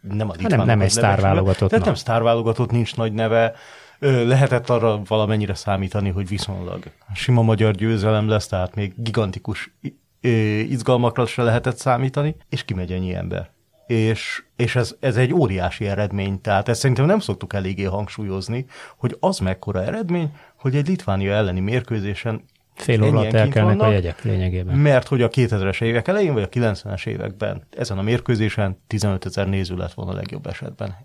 [0.00, 0.36] a Litvánia.
[0.40, 1.68] Hát nem, nem egy sztárválogatott.
[1.68, 3.54] Tehát nem sztárválogatott, nincs nagy neve,
[3.98, 9.74] lehetett arra valamennyire számítani, hogy viszonylag sima magyar győzelem lesz, tehát még gigantikus
[10.68, 13.50] izgalmakra se lehetett számítani, és kimegy ennyi ember.
[13.86, 19.16] És, és ez, ez egy óriási eredmény, tehát ezt szerintem nem szoktuk eléggé hangsúlyozni, hogy
[19.20, 24.76] az mekkora eredmény, hogy egy Litvánia elleni mérkőzésen Fél óra alatt elkelnek a jegyek lényegében.
[24.76, 29.48] Mert hogy a 2000-es évek elején, vagy a 90-es években ezen a mérkőzésen 15 ezer
[29.48, 30.96] néző lett volna a legjobb esetben.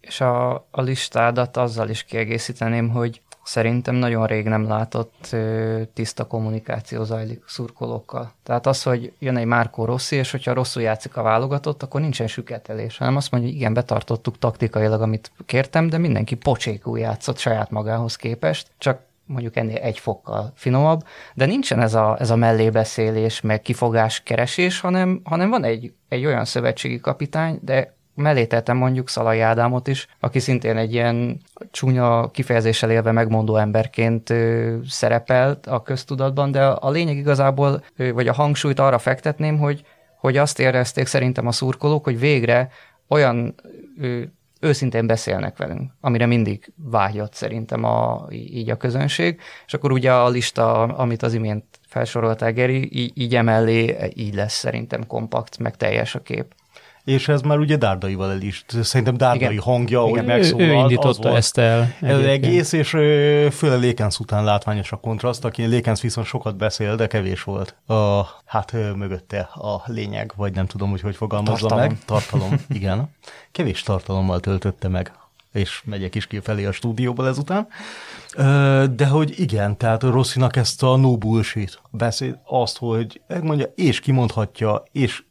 [0.00, 6.24] És a, a listádat azzal is kiegészíteném, hogy szerintem nagyon rég nem látott ö, tiszta
[6.24, 8.32] kommunikáció zajlik szurkolókkal.
[8.42, 12.26] Tehát az, hogy jön egy Márkó Rossi, és hogyha rosszul játszik a válogatott, akkor nincsen
[12.26, 17.70] süketelés, hanem azt mondja, hogy igen, betartottuk taktikailag, amit kértem, de mindenki pocsékú játszott saját
[17.70, 23.40] magához képest, csak mondjuk ennél egy fokkal finomabb, de nincsen ez a, ez a mellébeszélés,
[23.40, 29.08] meg kifogás keresés, hanem, hanem van egy, egy olyan szövetségi kapitány, de mellé tettem mondjuk
[29.08, 34.34] Szalai Ádámot is, aki szintén egy ilyen csúnya kifejezéssel élve megmondó emberként
[34.88, 39.84] szerepelt a köztudatban, de a lényeg igazából, vagy a hangsúlyt arra fektetném, hogy,
[40.18, 42.70] hogy azt érezték szerintem a szurkolók, hogy végre
[43.08, 43.54] olyan
[44.60, 50.28] őszintén beszélnek velünk, amire mindig vágyott szerintem a, így a közönség, és akkor ugye a
[50.28, 56.14] lista, amit az imént felsoroltál, Geri, így, így emellé így lesz szerintem kompakt, meg teljes
[56.14, 56.54] a kép
[57.04, 58.64] és ez már ugye Dárdaival el is.
[58.82, 59.62] Szerintem Dárdai Igen.
[59.62, 60.66] hangja, hogy megszólal.
[60.66, 61.94] Ő, ő indította ezt el.
[62.00, 62.88] Ez egész, és
[63.50, 67.74] főle Lékensz után látványos a kontraszt, aki Lékensz viszont sokat beszél, de kevés volt.
[67.86, 71.86] A, hát mögötte a lényeg, vagy nem tudom, hogy hogy fogalmazza tartalom.
[71.86, 71.98] meg.
[72.04, 72.60] Tartalom.
[72.68, 73.10] Igen.
[73.52, 75.12] Kevés tartalommal töltötte meg
[75.52, 77.68] és megyek is ki felé a stúdióból ezután.
[78.94, 84.82] De hogy igen, tehát Rosszinak ezt a no bullshit beszéd, azt, hogy megmondja, és kimondhatja,
[84.92, 85.22] és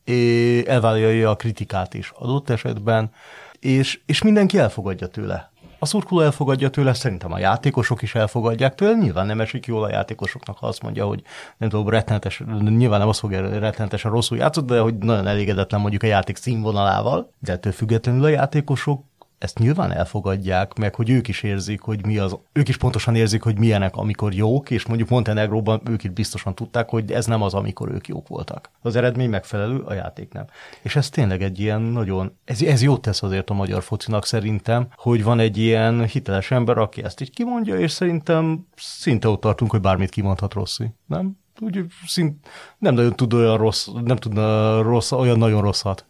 [0.66, 3.12] elvállalja a kritikát is adott esetben,
[3.60, 5.52] és, és mindenki elfogadja tőle.
[5.82, 9.90] A szurkoló elfogadja tőle, szerintem a játékosok is elfogadják tőle, nyilván nem esik jól a
[9.90, 11.22] játékosoknak, ha azt mondja, hogy
[11.58, 16.04] nem tudom, rettenetes, nyilván nem azt fogja rettenetesen rosszul játszott, de hogy nagyon elégedetlen mondjuk
[16.04, 19.04] a játék színvonalával, de ettől függetlenül a játékosok
[19.40, 23.44] ezt nyilván elfogadják, meg hogy ők is érzik, hogy mi az, ők is pontosan érzik,
[23.44, 27.54] hogy milyenek, amikor jók, és mondjuk Montenegróban ők itt biztosan tudták, hogy ez nem az,
[27.54, 28.70] amikor ők jók voltak.
[28.82, 30.46] Az eredmény megfelelő, a játék nem.
[30.82, 34.88] És ez tényleg egy ilyen nagyon, ez, ez jót tesz azért a magyar focinak szerintem,
[34.96, 39.72] hogy van egy ilyen hiteles ember, aki ezt így kimondja, és szerintem szinte ott tartunk,
[39.72, 41.38] hogy bármit kimondhat Rossi, nem?
[41.62, 42.48] Úgy szint,
[42.78, 46.09] nem nagyon tud olyan rossz, nem tudna rossz, olyan nagyon rosszat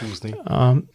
[0.00, 0.34] húzni.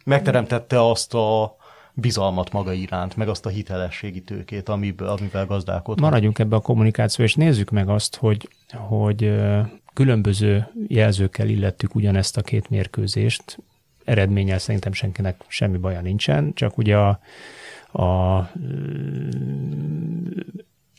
[0.04, 1.56] Megteremtette azt a
[1.94, 6.00] bizalmat maga iránt, meg azt a hitelességi tőkét, amiből, amivel gazdálkodunk.
[6.00, 9.40] Maradjunk ebbe a kommunikáció, és nézzük meg azt, hogy, hogy
[9.94, 13.58] különböző jelzőkkel illettük ugyanezt a két mérkőzést.
[14.04, 17.20] Eredménnyel szerintem senkinek semmi baja nincsen, csak ugye a,
[18.02, 18.50] a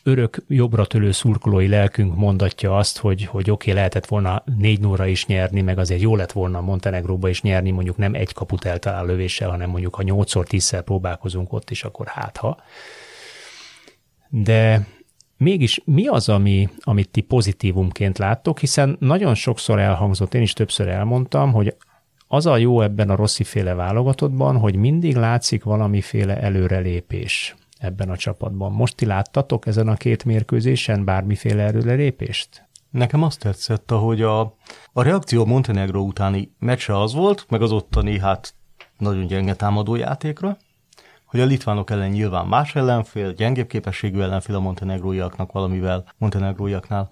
[0.03, 5.05] örök jobbra tölő szurkolói lelkünk mondatja azt, hogy, hogy oké, okay, lehetett volna négy nóra
[5.05, 9.05] is nyerni, meg azért jó lett volna Montenegróba is nyerni, mondjuk nem egy kaput eltalál
[9.05, 12.57] lövéssel, hanem mondjuk ha nyolcszor, tízszer próbálkozunk ott is, akkor hát ha.
[14.29, 14.87] De
[15.37, 20.87] mégis mi az, ami, amit ti pozitívumként láttok, hiszen nagyon sokszor elhangzott, én is többször
[20.87, 21.75] elmondtam, hogy
[22.27, 28.71] az a jó ebben a rossziféle válogatottban, hogy mindig látszik valamiféle előrelépés ebben a csapatban.
[28.71, 32.67] Most ti láttatok ezen a két mérkőzésen bármiféle erőlelépést?
[32.89, 34.39] Nekem azt tetszett, hogy a,
[34.93, 38.53] a reakció Montenegro utáni meccse az volt, meg az ottani hát
[38.97, 40.57] nagyon gyenge támadójátékra,
[41.25, 47.09] hogy a litvánok ellen nyilván más ellenfél, gyengébb képességű ellenfél a montenegróiaknak valamivel, montenegróiaknál.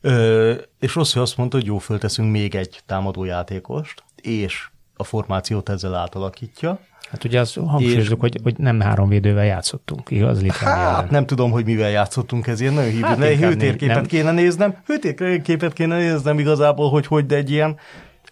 [0.00, 5.94] Ö, és Rossi azt mondta, hogy jó, fölteszünk még egy támadójátékost, és a formációt ezzel
[5.94, 6.78] átalakítja,
[7.10, 10.42] Hát ugye az hangsúlyozunk, hogy, hogy nem három védővel játszottunk, igaz?
[10.42, 11.08] Litvánia hát ellen.
[11.10, 13.06] nem tudom, hogy mivel játszottunk, ez ilyen nagyon hívő.
[13.06, 14.06] Hát hőtérképet nem.
[14.06, 17.76] kéne néznem, hőtérképet kéne néznem igazából, hogy hogy, de egy ilyen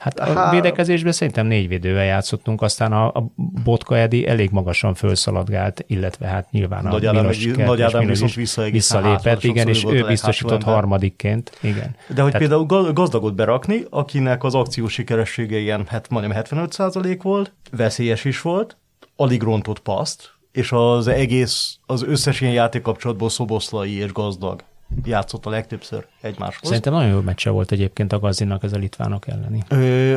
[0.03, 0.51] Hát a Há...
[0.51, 3.33] védekezésben szerintem négy védővel játszottunk, aztán a, a
[3.65, 8.35] Botka Edi elég magasan fölszaladgált, illetve hát nyilván Nagy a Milos Nagy, Nagy Ádám viszont
[8.35, 11.59] vissza visszalépett, igen, és ő biztosított harmadikként.
[11.61, 11.97] Igen.
[12.15, 12.49] De hogy Tehát...
[12.49, 18.77] például gazdagot berakni, akinek az akció sikeressége ilyen, hát majdnem 75% volt, veszélyes is volt,
[19.17, 24.63] alig rontott paszt, és az egész, az összes ilyen játékkapcsolatból szoboszlai és gazdag
[25.05, 26.69] játszott a legtöbbször egymáshoz.
[26.69, 29.63] Szerintem nagyon jó meccse volt egyébként a Gazinak ez a litvánok elleni.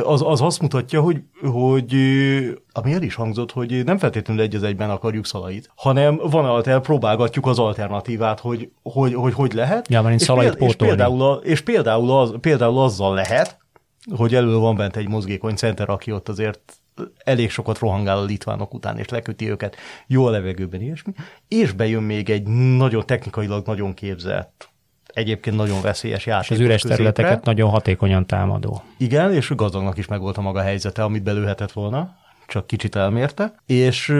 [0.02, 1.94] Az, az azt mutatja, hogy, hogy
[2.72, 6.80] ami el is hangzott, hogy nem feltétlenül egy az egyben akarjuk szalait, hanem van alter,
[6.80, 9.88] próbálgatjuk az alternatívát, hogy hogy, hogy, hogy lehet.
[9.88, 13.58] Ja, van és, péld, és, például, a, és például, az, például azzal lehet,
[14.16, 16.80] hogy elő van bent egy mozgékony center, aki ott azért
[17.24, 21.12] elég sokat rohangál a litvánok után, és leköti őket jó a levegőben, ilyesmi,
[21.48, 24.70] és bejön még egy nagyon technikailag nagyon képzett
[25.16, 26.50] egyébként nagyon veszélyes játék.
[26.50, 26.96] És az üres középre.
[26.96, 28.82] területeket nagyon hatékonyan támadó.
[28.98, 33.54] Igen, és gazdagnak is megvolt a maga helyzete, amit belőhetett volna, csak kicsit elmérte.
[33.66, 34.14] És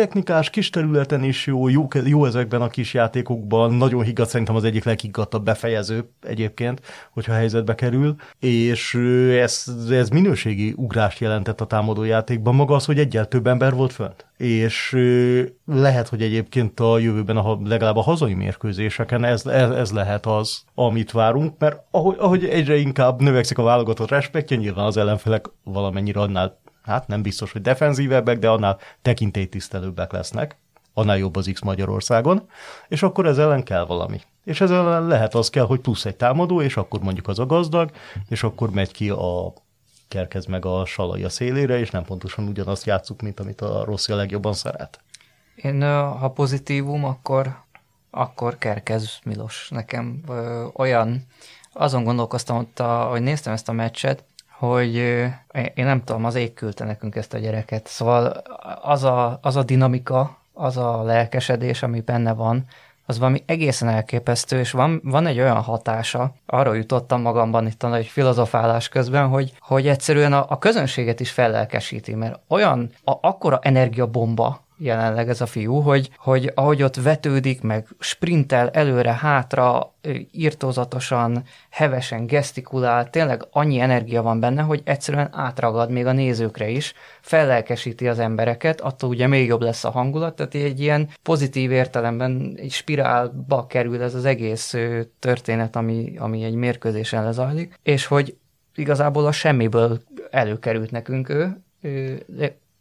[0.00, 4.64] technikás, kis területen is jó, jó, jó ezekben a kis játékokban, nagyon higgadt, szerintem az
[4.64, 8.94] egyik leghiggadtabb befejező egyébként, hogyha helyzetbe kerül, és
[9.40, 13.92] ez, ez minőségi ugrást jelentett a támadó játékban, maga az, hogy egyel több ember volt
[13.92, 14.26] fönt.
[14.36, 14.96] És
[15.66, 20.62] lehet, hogy egyébként a jövőben a, legalább a hazai mérkőzéseken ez, ez, ez lehet az,
[20.74, 26.20] amit várunk, mert ahogy, ahogy egyre inkább növekszik a válogatott respektje, nyilván az ellenfelek valamennyire
[26.20, 26.58] annál
[26.90, 30.56] hát nem biztos, hogy defenzívebbek, de annál tekintélytisztelőbbek lesznek,
[30.94, 32.48] annál jobb az X Magyarországon,
[32.88, 34.20] és akkor ez ellen kell valami.
[34.44, 37.46] És ez ellen lehet az kell, hogy plusz egy támadó, és akkor mondjuk az a
[37.46, 37.90] gazdag,
[38.28, 39.52] és akkor megy ki a
[40.08, 44.16] kerkez meg a salai szélére, és nem pontosan ugyanazt játszuk, mint amit a Rossi a
[44.16, 45.00] legjobban szeret.
[45.54, 45.82] Én,
[46.18, 47.56] ha pozitívum, akkor,
[48.10, 49.68] akkor kerkez Milos.
[49.70, 51.26] Nekem ö, olyan,
[51.72, 54.24] azon gondolkoztam, ott, a, hogy néztem ezt a meccset,
[54.60, 54.94] hogy
[55.74, 57.86] én nem tudom, az ég küldte nekünk ezt a gyereket.
[57.86, 58.42] Szóval
[58.82, 62.64] az a, az a dinamika, az a lelkesedés, ami benne van,
[63.06, 67.88] az valami egészen elképesztő, és van, van egy olyan hatása, arról jutottam magamban itt a
[67.88, 73.58] nagy filozofálás közben, hogy, hogy egyszerűen a, a közönséget is fellelkesíti, mert olyan, a, akkora
[73.62, 79.94] energiabomba jelenleg ez a fiú, hogy, hogy ahogy ott vetődik, meg sprintel előre-hátra,
[80.30, 86.94] írtózatosan, hevesen gesztikulál, tényleg annyi energia van benne, hogy egyszerűen átragad még a nézőkre is,
[87.20, 92.54] fellelkesíti az embereket, attól ugye még jobb lesz a hangulat, tehát egy ilyen pozitív értelemben
[92.56, 94.74] egy spirálba kerül ez az egész
[95.18, 98.36] történet, ami, ami egy mérkőzésen lezajlik, és hogy
[98.74, 101.62] igazából a semmiből előkerült nekünk ő,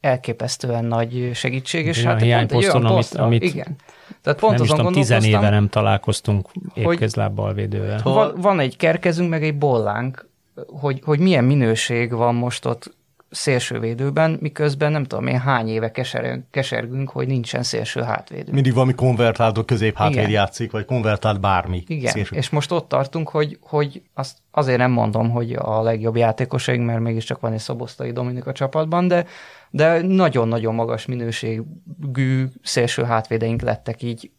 [0.02, 3.76] elképesztően nagy segítség, és hát pont egy olyan amit, amit igen.
[4.22, 8.00] Tehát pont nem azon tudom, tizen éve nem találkoztunk épkezlábbal védővel.
[8.04, 10.28] Van, van egy kerkezünk, meg egy bollánk,
[10.68, 12.98] hogy, hogy milyen minőség van most ott
[13.30, 18.52] szélsővédőben, miközben nem tudom én hány éve keser, kesergünk, hogy nincsen szélső hátvédő.
[18.52, 21.84] Mindig valami konvertált közép hátvéd játszik, vagy konvertált bármi.
[21.88, 22.36] Igen, szélső.
[22.36, 27.00] és most ott tartunk, hogy, hogy azt azért nem mondom, hogy a legjobb játékosaink, mert
[27.00, 29.26] mégiscsak van egy Szobosztai Dominik a csapatban, de
[29.70, 34.32] de nagyon-nagyon magas minőségű szélső hátvédeink lettek így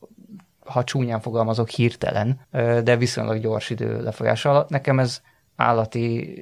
[0.65, 2.41] ha csúnyán fogalmazok, hirtelen,
[2.85, 4.69] de viszonylag gyors idő lefolyása alatt.
[4.69, 5.23] Nekem ez
[5.57, 6.35] állati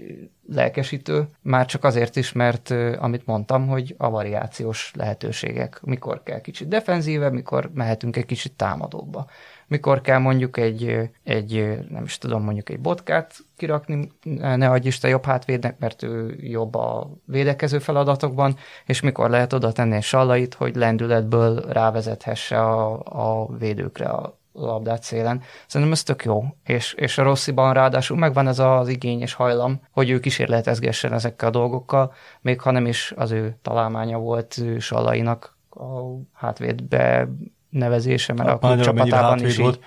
[0.49, 6.69] lelkesítő, már csak azért is, mert amit mondtam, hogy a variációs lehetőségek, mikor kell kicsit
[6.69, 9.27] defenzíve, mikor mehetünk egy kicsit támadóba
[9.69, 15.11] mikor kell mondjuk egy, egy nem is tudom, mondjuk egy botkát kirakni, ne adj Isten
[15.11, 18.57] jobb hátvédnek, mert ő jobb a védekező feladatokban,
[18.87, 25.03] és mikor lehet oda tenni egy sallait, hogy lendületből rávezethesse a, a védőkre a labdát
[25.03, 25.43] szélen.
[25.67, 29.81] Szerintem ez tök jó, és, és a Rossziban ráadásul megvan ez az igény és hajlam,
[29.91, 35.57] hogy ő kísérletezgessen ezekkel a dolgokkal, még ha nem is az ő találmánya volt Sallainak
[35.71, 35.91] a
[36.33, 37.29] hátvédbe
[37.71, 39.79] nevezése, mert a, a csapatában is így.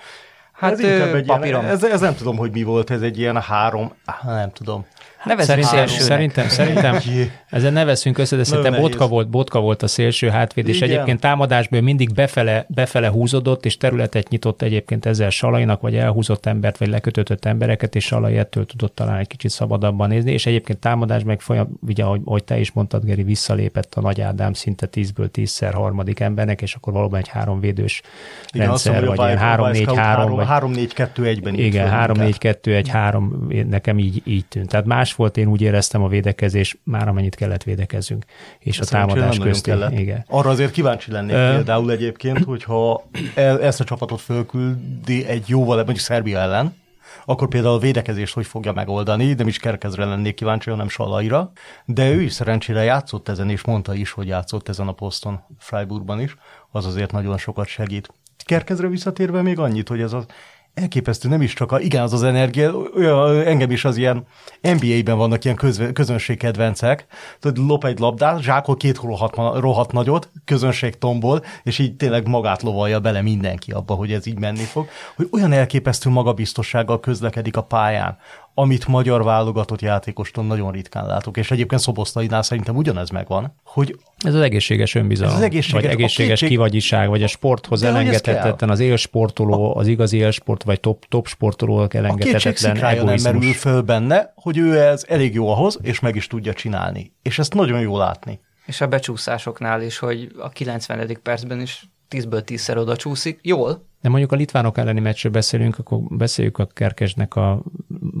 [0.52, 0.78] Hát ez,
[1.14, 3.92] egy Ilyen, ez, ez nem tudom, hogy mi volt, ez egy ilyen három,
[4.24, 4.86] nem tudom.
[5.24, 6.98] Nevezzük szerintem, szerintem, szerintem
[7.50, 10.88] ezen ne veszünk össze, de szerintem botka volt, botka volt a szélső hátvéd, és Igen.
[10.90, 16.78] egyébként támadásból mindig befele, befele húzódott, és területet nyitott egyébként ezzel Salainak, vagy elhúzott embert,
[16.78, 21.22] vagy lekötött embereket, és Salai ettől tudott talán egy kicsit szabadabban nézni, és egyébként támadás
[21.22, 25.28] meg folyam, ugye, ahogy, ahogy te is mondtad, Geri, visszalépett a Nagy Ádám szinte 10-ből
[25.32, 28.02] 10-szer harmadik embernek, és akkor valóban egy három védős
[28.52, 30.90] Igen, rendszer, vagy ilyen 3-4-3.
[31.16, 31.54] 3-4-2-1-ben.
[31.54, 34.68] Igen, 3-4-2-1-3, nekem így, így tűnt.
[34.68, 38.24] Tehát más más volt, én úgy éreztem a védekezés, már amennyit kellett védekezzünk,
[38.58, 39.72] és Ezt a támadás közti.
[39.90, 40.24] Igen.
[40.28, 43.04] Arra azért kíváncsi lennék uh, például egyébként, hogyha
[43.34, 46.80] ezt a csapatot fölküldi egy jóval, mondjuk Szerbia ellen,
[47.24, 51.52] akkor például a védekezést hogy fogja megoldani, nem is Kerkezre lennék kíváncsi, hanem Salaira,
[51.84, 56.20] de ő is szerencsére játszott ezen, és mondta is, hogy játszott ezen a poszton Freiburgban
[56.20, 56.36] is,
[56.70, 58.08] az azért nagyon sokat segít.
[58.44, 60.26] Kerkezre visszatérve még annyit, hogy ez az
[60.74, 62.72] elképesztő, nem is csak a, igen, az az energia,
[63.44, 64.26] engem is az ilyen
[64.62, 67.06] NBA-ben vannak ilyen közve, közönségkedvencek,
[67.40, 72.62] tudod, lop egy labdát, zsákol két rohadt, rohadt nagyot, közönség tombol, és így tényleg magát
[72.62, 77.62] lovalja bele mindenki abba, hogy ez így menni fog, hogy olyan elképesztő magabiztossággal közlekedik a
[77.62, 78.18] pályán,
[78.54, 84.34] amit magyar válogatott játékostól nagyon ritkán látok, és egyébként Szoboszlainál szerintem ugyanez megvan, hogy ez
[84.34, 86.48] az egészséges önbizalom, ez az egészséges, vagy egészséges kétség...
[86.48, 92.76] kivagyiság, vagy a sporthoz elengedhetetlen, az élsportoló, az igazi élsport, vagy top, top sportoló elengedhetetlen
[92.76, 93.22] a egoizmus.
[93.22, 97.12] nem merül föl benne, hogy ő ez elég jó ahhoz, és meg is tudja csinálni.
[97.22, 98.40] És ezt nagyon jó látni.
[98.66, 101.18] És a becsúszásoknál is, hogy a 90.
[101.22, 105.98] percben is 10-ből 10-szer oda csúszik, jól, de mondjuk a litvánok elleni meccsről beszélünk, akkor
[106.08, 107.62] beszéljük a Kerkesnek a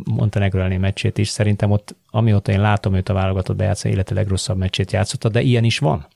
[0.04, 1.28] Montenegro elleni meccsét is.
[1.28, 5.64] Szerintem ott, amióta én látom őt a válogatott bejátszani, élete legrosszabb meccsét játszotta, de ilyen
[5.64, 6.06] is van.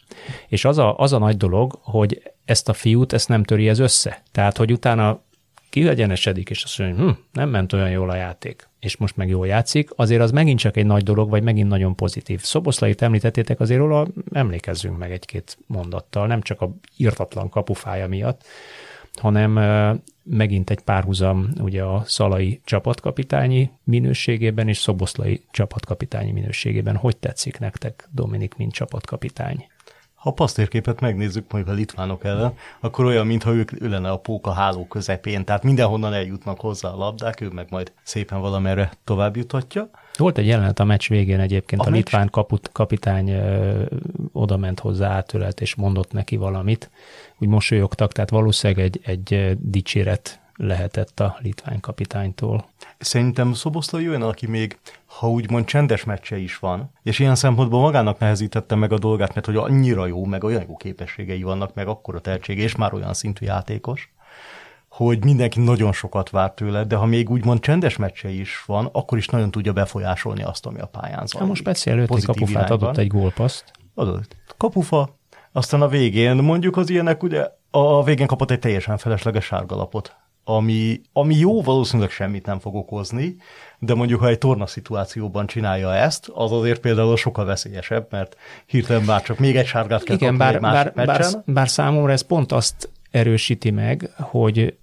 [0.49, 3.79] És az a, az a nagy dolog, hogy ezt a fiút, ezt nem töri ez
[3.79, 4.23] össze.
[4.33, 5.21] Tehát, hogy utána
[5.71, 9.29] kiegyenesedik, és azt mondja, hogy hm, nem ment olyan jól a játék, és most meg
[9.29, 12.41] jól játszik, azért az megint csak egy nagy dolog, vagy megint nagyon pozitív.
[12.41, 18.45] Szoboszlait említettétek, azért róla emlékezzünk meg egy-két mondattal, nem csak a írtatlan kapufája miatt,
[19.13, 19.53] hanem
[20.23, 26.97] megint egy párhuzam ugye a Szalai csapatkapitányi minőségében és Szoboszlai csapatkapitányi minőségében.
[26.97, 29.67] Hogy tetszik nektek Dominik, mint csapatkapitány?
[30.27, 34.17] Ha a pasztérképet megnézzük mondjuk a litvánok ellen, akkor olyan, mintha ők, ő lenne a
[34.17, 39.37] póka háló közepén, tehát mindenhonnan eljutnak hozzá a labdák, ő meg majd szépen valamerre tovább
[39.37, 39.91] jutatja.
[40.17, 43.83] Volt egy jelenet a meccs végén egyébként, a, a litván kaput, kapitány ö,
[44.33, 46.91] oda ment hozzá, átölelt és mondott neki valamit,
[47.39, 52.69] úgy mosolyogtak, tehát valószínűleg egy, egy dicséret lehetett a litvány kapitánytól.
[52.99, 54.79] Szerintem Szoboszlai olyan, aki még,
[55.19, 59.47] ha úgymond csendes meccse is van, és ilyen szempontból magának nehezítette meg a dolgát, mert
[59.47, 63.47] hogy annyira jó, meg olyan jó képességei vannak, meg akkora tehetség, és már olyan szintű
[63.47, 64.15] játékos,
[64.89, 69.19] hogy mindenki nagyon sokat vár tőle, de ha még úgymond csendes meccse is van, akkor
[69.19, 71.49] is nagyon tudja befolyásolni azt, ami a pályán zajlik.
[71.49, 73.65] most speciál előtti kapufát adott egy gólpaszt.
[73.95, 74.37] Adott.
[74.57, 75.19] Kapufa,
[75.53, 80.17] aztán a végén mondjuk az ilyenek, ugye a végén kapott egy teljesen felesleges sárgalapot,
[80.49, 83.37] ami, ami jó, valószínűleg semmit nem fog okozni,
[83.79, 88.37] de mondjuk ha egy torna szituációban csinálja ezt, az azért például sokkal veszélyesebb, mert
[88.67, 92.53] hirtelen már csak még egy sárgát kell Igen, bár, bár, bár, bár számomra ez pont
[92.53, 94.77] azt erősíti meg, hogy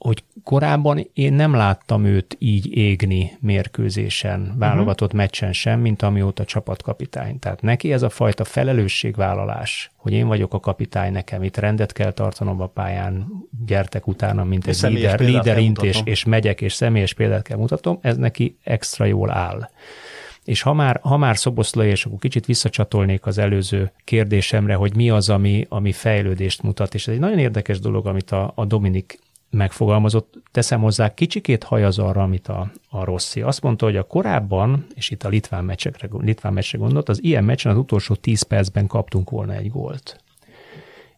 [0.00, 4.58] hogy korábban én nem láttam őt így égni mérkőzésen, mhm.
[4.58, 5.20] válogatott uh-huh.
[5.20, 7.38] meccsen sem, mint amióta csapatkapitány.
[7.38, 12.12] Tehát neki ez a fajta felelősségvállalás, hogy én vagyok a kapitány, nekem itt rendet kell
[12.12, 13.26] tartanom a pályán,
[13.66, 14.82] gyertek utána, mint egy
[15.18, 19.68] líder, int, és, és megyek, és személyes példát kell mutatom, ez neki extra jól áll.
[20.44, 25.10] És ha már, ha már Szoboszlai, és akkor kicsit visszacsatolnék az előző kérdésemre, hogy mi
[25.10, 29.18] az, ami, ami fejlődést mutat, és ez egy nagyon érdekes dolog, amit a, a Dominik
[29.50, 33.42] megfogalmazott, teszem hozzá kicsikét hajaz arra, amit a, a Rossi.
[33.42, 37.44] Azt mondta, hogy a korábban, és itt a litván, meccsekre, litván meccsre gondolt, az ilyen
[37.44, 40.20] meccsen az utolsó 10 percben kaptunk volna egy gólt.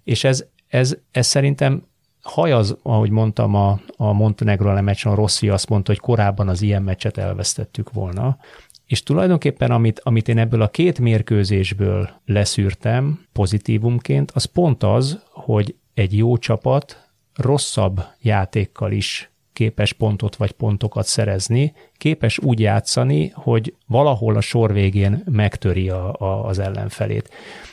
[0.05, 1.83] És ez, ez, ez szerintem
[2.23, 6.63] hajaz, ahogy mondtam, a, a Montenegro ellen meccsen a Rossi azt mondta, hogy korábban az
[6.63, 8.39] ilyen meccset elvesztettük volna.
[8.87, 15.75] És tulajdonképpen amit, amit én ebből a két mérkőzésből leszűrtem pozitívumként, az pont az, hogy
[15.95, 17.02] egy jó csapat
[17.43, 24.73] rosszabb játékkal is képes pontot vagy pontokat szerezni, képes úgy játszani, hogy valahol a sor
[24.73, 27.31] végén megtöri a, a, az ellenfelét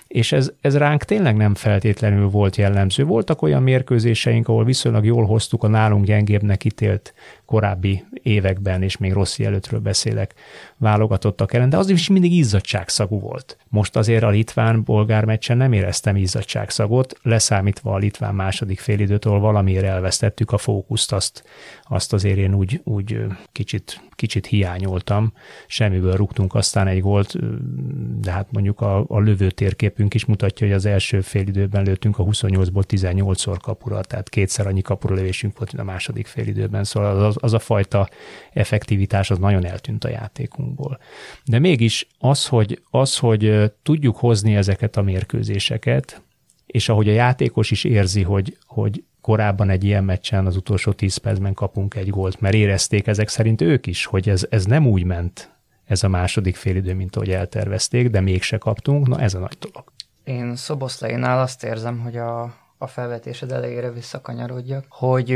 [0.09, 3.03] és ez, ez ránk tényleg nem feltétlenül volt jellemző.
[3.03, 7.13] Voltak olyan mérkőzéseink, ahol viszonylag jól hoztuk a nálunk gyengébbnek ítélt
[7.49, 10.33] korábbi években, és még rossz előttről beszélek,
[10.77, 13.57] válogatottak ellen, de az is mindig izzadságszagú volt.
[13.67, 20.51] Most azért a litván-bolgár meccsen nem éreztem izzadságszagot, leszámítva a litván második félidőtől valamiért elvesztettük
[20.51, 21.43] a fókuszt, azt,
[21.83, 25.33] azt azért én úgy, úgy kicsit, kicsit hiányoltam.
[25.67, 27.35] Semmiből rúgtunk aztán egy gólt,
[28.21, 32.23] de hát mondjuk a, a lövő térképünk is mutatja, hogy az első félidőben lőttünk a
[32.23, 37.37] 28-ból 18-szor kapura, tehát kétszer annyi kapura lövésünk volt, mint a második félidőben, szóval az,
[37.41, 38.09] az a fajta
[38.53, 40.99] effektivitás az nagyon eltűnt a játékunkból.
[41.45, 46.21] De mégis az, hogy, az, hogy tudjuk hozni ezeket a mérkőzéseket,
[46.65, 51.17] és ahogy a játékos is érzi, hogy, hogy korábban egy ilyen meccsen az utolsó 10
[51.17, 55.03] percben kapunk egy gólt, mert érezték ezek szerint ők is, hogy ez, ez nem úgy
[55.03, 55.51] ment
[55.89, 59.91] ez a második félidő, mint ahogy eltervezték, de mégse kaptunk, na ez a nagy dolog.
[60.23, 65.31] Én Szoboszlainál azt érzem, hogy a, a felvetésed elejére visszakanyarodjak, hogy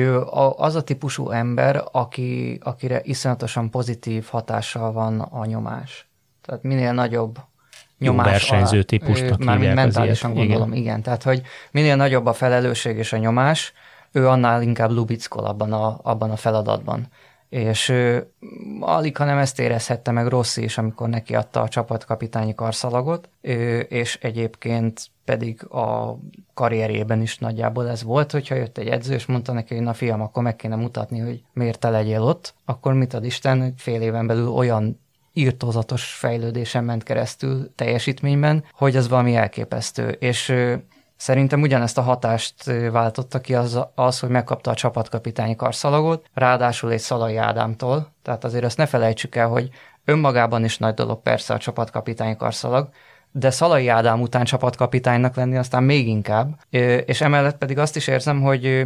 [0.56, 6.08] az a típusú ember, aki, akire iszonyatosan pozitív hatással van a nyomás.
[6.42, 7.40] Tehát minél nagyobb
[7.98, 8.26] nyomás.
[8.26, 10.82] Jó versenyző alá, típusnak Mármint mentálisan gondolom, igen.
[10.82, 11.02] igen.
[11.02, 11.42] Tehát, hogy
[11.72, 13.74] minél nagyobb a felelősség és a nyomás,
[14.12, 17.08] ő annál inkább lubickol abban a, abban a feladatban.
[17.54, 18.32] És ő,
[18.80, 24.20] alig, hanem ezt érezhette meg Rossi is, amikor neki adta a csapatkapitányi karszalagot, ő, és
[24.22, 26.18] egyébként pedig a
[26.54, 30.22] karrierjében is nagyjából ez volt, hogyha jött egy edző, és mondta neki, hogy na fiam,
[30.22, 34.02] akkor meg kéne mutatni, hogy miért te legyél ott, akkor mit ad Isten, hogy fél
[34.02, 35.00] éven belül olyan
[35.34, 40.10] írtózatos fejlődésen ment keresztül teljesítményben, hogy az valami elképesztő.
[40.10, 40.54] És
[41.16, 47.00] Szerintem ugyanezt a hatást váltotta ki az, az, hogy megkapta a csapatkapitányi karszalagot, ráadásul egy
[47.00, 49.70] Szalai Ádámtól, tehát azért azt ne felejtsük el, hogy
[50.06, 52.90] önmagában is nagy dolog persze a csapatkapitányi karszalag,
[53.32, 56.60] de Szalai Ádám után csapatkapitánynak lenni aztán még inkább,
[57.06, 58.84] és emellett pedig azt is érzem, hogy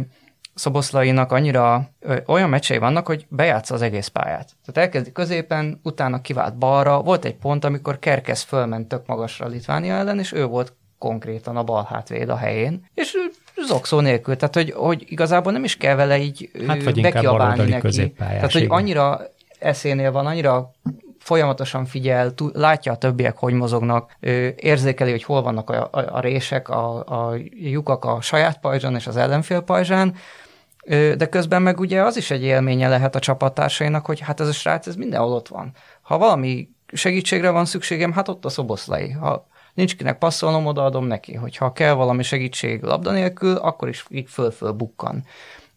[0.54, 1.88] Szoboszlainak annyira
[2.26, 4.56] olyan meccsei vannak, hogy bejátsza az egész pályát.
[4.64, 9.94] Tehát elkezdi középen, utána kivált balra, volt egy pont, amikor Kerkesz fölment tök magasra Litvánia
[9.94, 13.16] ellen, és ő volt konkrétan a bal hátvéd a helyén, és
[13.66, 18.12] zokszó nélkül, tehát hogy, hogy igazából nem is kell vele így hát, bekiabálni neki.
[18.12, 19.20] Tehát, hogy annyira
[19.58, 20.70] eszénél van, annyira
[21.18, 24.16] folyamatosan figyel, látja a többiek, hogy mozognak,
[24.56, 29.06] érzékeli, hogy hol vannak a, a, a rések, a, a lyukak a saját pajzsán és
[29.06, 30.14] az ellenfél pajzsán,
[31.16, 34.52] de közben meg ugye az is egy élménye lehet a csapattársainak, hogy hát ez a
[34.52, 35.72] srác, ez mindenhol ott van.
[36.02, 39.10] Ha valami segítségre van szükségem, hát ott a szoboszlai.
[39.10, 39.46] Ha
[39.78, 41.34] nincs kinek passzolnom, odaadom neki.
[41.34, 45.24] Hogyha kell valami segítség labda nélkül, akkor is így föl-föl bukkan.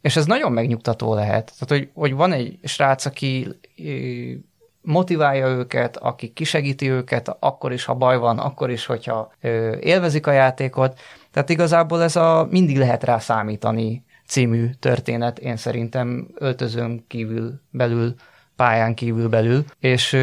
[0.01, 1.53] És ez nagyon megnyugtató lehet.
[1.59, 3.47] Tehát, hogy, hogy van egy srác, aki
[4.81, 9.31] motiválja őket, aki kisegíti őket, akkor is, ha baj van, akkor is, hogyha
[9.79, 10.99] élvezik a játékot.
[11.31, 18.15] Tehát igazából ez a mindig lehet rá számítani című történet, én szerintem öltözőn kívül belül
[18.61, 20.17] pályán kívül belül, és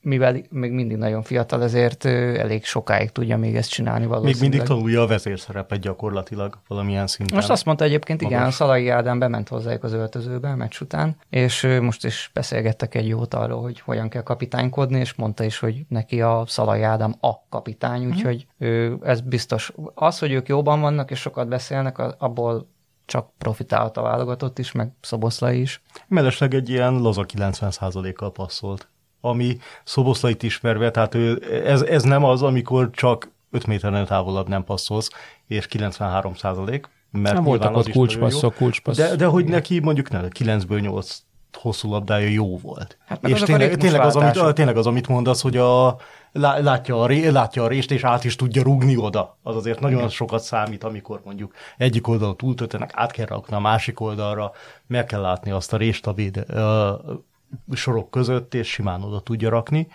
[0.00, 4.40] mivel még mindig nagyon fiatal, ezért elég sokáig tudja még ezt csinálni valószínűleg.
[4.40, 7.36] Még mindig tanulja a vezérszerepet gyakorlatilag valamilyen szinten.
[7.36, 8.38] Most azt mondta egyébként, magas.
[8.38, 13.08] igen, Szalai Ádám bement hozzájuk az öltözőbe a meccs után, és most is beszélgettek egy
[13.08, 17.32] jót arról, hogy hogyan kell kapitánykodni, és mondta is, hogy neki a Szalai Ádám a
[17.48, 18.10] kapitány, mhm.
[18.10, 19.72] úgyhogy ő, ez biztos.
[19.94, 22.72] Az, hogy ők jóban vannak és sokat beszélnek, abból
[23.06, 25.82] csak profitálta a válogatott is, meg Szoboszlai is.
[26.08, 28.88] Mellesleg egy ilyen laza 90%-kal passzolt,
[29.20, 34.64] ami Szoboszlait ismerve, tehát ő, ez, ez nem az, amikor csak 5 méternél távolabb nem
[34.64, 35.10] passzolsz,
[35.46, 38.96] és 93 százalék, mert nem voltak ott kulcspasszok, kulcspassz.
[38.96, 42.98] De, de hogy neki mondjuk ne, 9-ből 8 hosszú labdája jó volt.
[43.06, 45.96] Hát és tényleg, tényleg, az, amit, tényleg az, amit mondasz, hogy a,
[46.34, 49.38] látja, a, ré, látja a rést, és át is tudja rugni oda.
[49.42, 54.00] Az azért nagyon sokat számít, amikor mondjuk egyik oldalon túltöltenek, át kell rakni a másik
[54.00, 54.52] oldalra,
[54.86, 57.00] meg kell látni azt a rést a, véde, a
[57.72, 59.88] sorok között, és simán oda tudja rakni.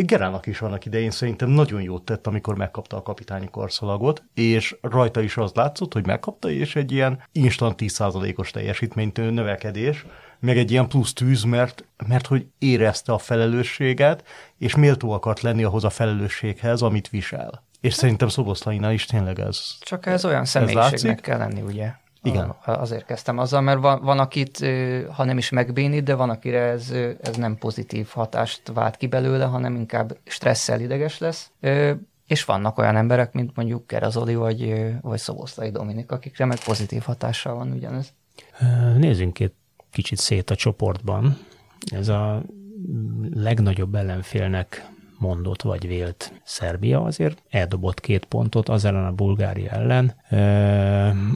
[0.00, 5.20] Gerának is annak idején szerintem nagyon jót tett, amikor megkapta a kapitányi karszalagot, és rajta
[5.20, 10.06] is az látszott, hogy megkapta, és egy ilyen instant 10%-os teljesítményt növekedés,
[10.38, 14.24] meg egy ilyen plusz tűz, mert, mert hogy érezte a felelősséget,
[14.58, 17.62] és méltó akart lenni ahhoz a felelősséghez, amit visel.
[17.80, 19.60] És szerintem Szoboszlainál is tényleg ez.
[19.80, 21.92] Csak ez olyan személyiségnek ez kell lenni, ugye?
[22.22, 22.54] Igen.
[22.64, 24.66] Azért kezdtem azzal, mert van, van akit,
[25.12, 26.90] ha nem is megbénít, de van, akire ez,
[27.22, 31.50] ez nem pozitív hatást vált ki belőle, hanem inkább stresszel ideges lesz.
[32.26, 37.54] És vannak olyan emberek, mint mondjuk Kerazoli vagy, vagy Szoboszlai Dominik, akikre meg pozitív hatással
[37.54, 38.12] van ugyanez.
[38.96, 39.52] Nézzünk egy
[39.94, 41.38] kicsit szét a csoportban.
[41.92, 42.42] Ez a
[43.34, 50.14] legnagyobb ellenfélnek mondott vagy vélt Szerbia azért eldobott két pontot az ellen a Bulgária ellen,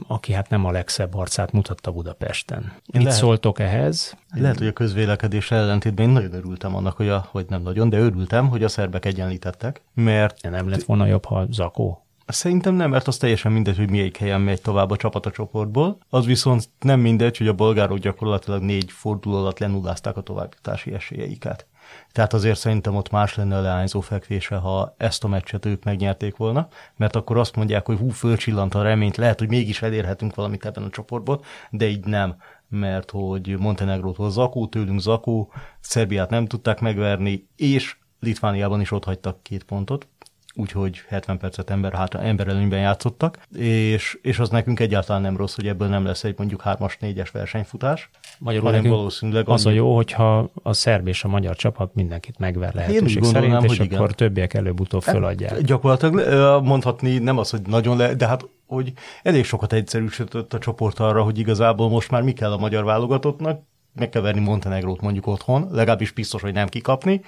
[0.07, 2.73] aki hát nem a legszebb arcát mutatta Budapesten.
[2.93, 4.17] Mit lehet, szóltok ehhez?
[4.33, 7.97] Lehet, hogy a közvélekedés ellentétben én nagyon örültem annak, hogy, a, hogy nem nagyon, de
[7.97, 10.41] örültem, hogy a szerbek egyenlítettek, mert...
[10.41, 12.03] De nem lett volna jobb, ha Zakó?
[12.31, 15.97] Szerintem nem, mert az teljesen mindegy, hogy melyik helyen megy tovább a csapat a csoportból.
[16.09, 21.67] Az viszont nem mindegy, hogy a bolgárok gyakorlatilag négy forduló alatt lenullázták a továbbjutási esélyeiket.
[22.11, 26.37] Tehát azért szerintem ott más lenne a leányzó fekvése, ha ezt a meccset ők megnyerték
[26.37, 30.65] volna, mert akkor azt mondják, hogy hú, fölcsillant a reményt, lehet, hogy mégis elérhetünk valamit
[30.65, 32.35] ebben a csoportból, de így nem
[32.69, 39.43] mert hogy Montenegrótól Zakó, tőlünk Zakó, Szerbiát nem tudták megverni, és Litvániában is ott hagytak
[39.43, 40.07] két pontot,
[40.55, 45.55] úgyhogy 70 percet ember, hát ember előnyben játszottak, és, és az nekünk egyáltalán nem rossz,
[45.55, 48.09] hogy ebből nem lesz egy mondjuk 3-as, 4-es versenyfutás.
[48.39, 49.75] Magyarul hanem valószínűleg az annyi...
[49.75, 53.97] a jó, hogyha a szerb és a magyar csapat mindenkit megver lehetőség szerint, és igen.
[53.97, 55.61] akkor többiek előbb-utóbb hát, föladják.
[55.61, 58.93] Gyakorlatilag mondhatni nem az, hogy nagyon le, de hát hogy
[59.23, 63.61] elég sokat egyszerűsített a csoport arra, hogy igazából most már mi kell a magyar válogatottnak,
[63.95, 67.21] meg kell verni Montenegrót mondjuk otthon, legalábbis biztos, hogy nem kikapni,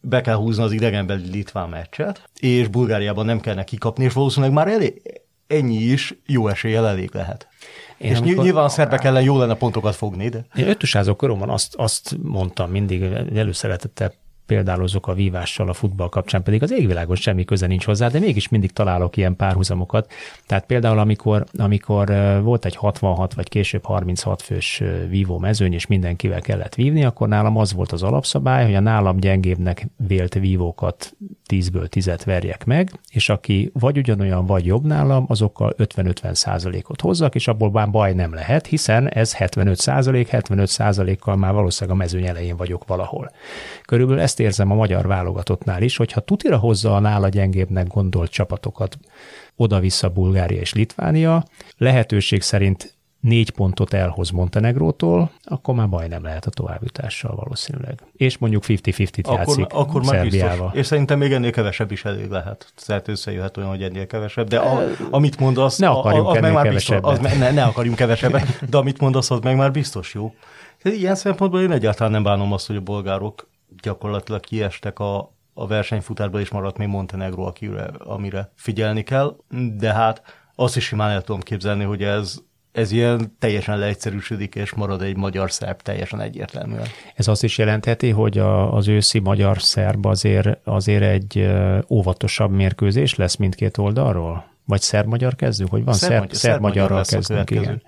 [0.00, 4.54] be kell húzni az idegenbeli litván meccset, és Bulgáriában nem kell neki kapni, és valószínűleg
[4.54, 5.02] már elég,
[5.46, 7.48] ennyi is jó eséllyel elég lehet.
[7.98, 10.46] Én és amikor, nyilván a szerbek ellen jó lenne pontokat fogni, de...
[10.54, 13.02] Én ötösázó koromban azt, azt mondtam mindig,
[13.34, 14.12] előszeretettel
[14.46, 18.48] példálozok a vívással a futball kapcsán, pedig az égvilágon semmi köze nincs hozzá, de mégis
[18.48, 20.12] mindig találok ilyen párhuzamokat.
[20.46, 22.06] Tehát például, amikor, amikor
[22.42, 27.56] volt egy 66 vagy később 36 fős vívó mezőny, és mindenkivel kellett vívni, akkor nálam
[27.56, 31.16] az volt az alapszabály, hogy a nálam gyengébbnek vélt vívókat
[31.48, 37.34] 10-ből 10 verjek meg, és aki vagy ugyanolyan, vagy jobb nálam, azokkal 50-50 százalékot hozzak,
[37.34, 42.02] és abból már baj nem lehet, hiszen ez 75 százalék, 75 százalékkal már valószínűleg a
[42.02, 43.30] mezőny elején vagyok valahol.
[43.84, 48.98] Körülbelül ezt érzem a magyar válogatottnál is, hogyha tutira hozza a nála gyengébbnek gondolt csapatokat
[49.56, 51.44] oda-vissza Bulgária és Litvánia,
[51.76, 58.02] lehetőség szerint négy pontot elhoz Montenegrótól, akkor már baj nem lehet a továbbjutással valószínűleg.
[58.12, 60.58] És mondjuk 50-50-t játszik akkor, már biztos.
[60.72, 62.72] És szerintem még ennél kevesebb is elég lehet.
[62.86, 64.48] Tehát összejöhet olyan, hogy ennél kevesebb.
[64.48, 68.68] De a, amit mondasz, ne akarjunk az meg már biztos, az, ne, ne akarjunk kevesebbet,
[68.70, 70.34] de amit mondasz, az meg már biztos jó.
[70.82, 73.48] Ilyen szempontból én egyáltalán nem bánom azt, hogy a bolgárok
[73.82, 79.36] gyakorlatilag kiestek a, a versenyfutárba, és maradt még Montenegro, akire, amire figyelni kell,
[79.76, 80.22] de hát
[80.54, 82.38] azt is simán el tudom képzelni, hogy ez
[82.72, 86.86] ez ilyen teljesen leegyszerűsödik, és marad egy magyar-szerb teljesen egyértelműen.
[87.14, 91.48] Ez azt is jelentheti, hogy a, az őszi magyar-szerb azért, azért egy
[91.88, 94.44] óvatosabb mérkőzés lesz mindkét oldalról?
[94.64, 95.70] Vagy szerb-magyar kezdünk?
[95.70, 97.82] Hogy van szerb-magyarral szerb, szerb, szerb kezdünk, igen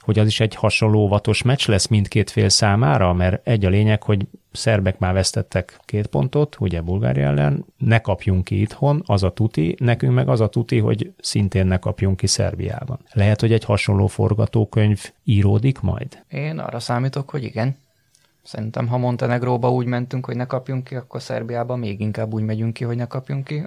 [0.00, 4.02] hogy az is egy hasonló óvatos meccs lesz mindkét fél számára, mert egy a lényeg,
[4.02, 9.32] hogy szerbek már vesztettek két pontot, ugye Bulgária ellen, ne kapjunk ki itthon, az a
[9.32, 12.98] tuti, nekünk meg az a tuti, hogy szintén ne kapjunk ki Szerbiában.
[13.12, 16.22] Lehet, hogy egy hasonló forgatókönyv íródik majd?
[16.28, 17.76] Én arra számítok, hogy igen.
[18.42, 22.72] Szerintem, ha Montenegróba úgy mentünk, hogy ne kapjunk ki, akkor Szerbiába még inkább úgy megyünk
[22.72, 23.62] ki, hogy ne kapjunk ki.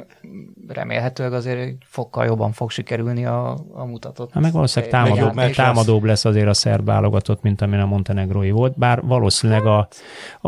[0.68, 4.32] Remélhetőleg azért egy fokkal jobban fog sikerülni a, a mutatott.
[4.32, 8.52] Hát meg valószínűleg támadóbb, meg támadóbb lesz azért a szerb válogatott, mint amin a montenegrói
[8.52, 9.88] volt, bár valószínűleg a,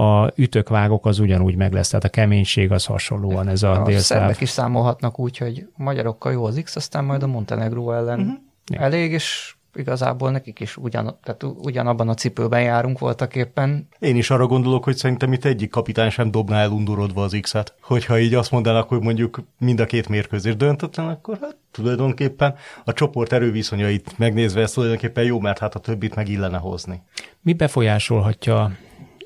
[0.02, 4.20] a ütök-vágok az ugyanúgy meg lesz, tehát a keménység az hasonlóan ez a, a délszláv.
[4.20, 8.86] szerbek is számolhatnak úgy, hogy magyarokkal jó az X, aztán majd a Montenegró ellen uh-huh.
[8.86, 13.88] elég, és igazából nekik is ugyan, tehát ugyanabban a cipőben járunk voltak éppen.
[14.00, 17.76] Én is arra gondolok, hogy szerintem itt egyik kapitány sem dobná el undorodva az X-et.
[17.82, 22.56] Hogyha így azt mondanak, hogy mondjuk mind a két mérkőzés döntetlen, akkor hát tulajdonképpen
[22.86, 27.02] a csoport erőviszonyait megnézve ez tulajdonképpen jó, mert hát a többit meg illene hozni.
[27.42, 28.72] Mi befolyásolhatja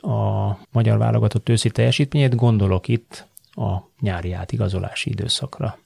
[0.02, 2.36] a magyar válogatott őszi teljesítményét?
[2.36, 5.78] Gondolok itt a nyári átigazolási időszakra.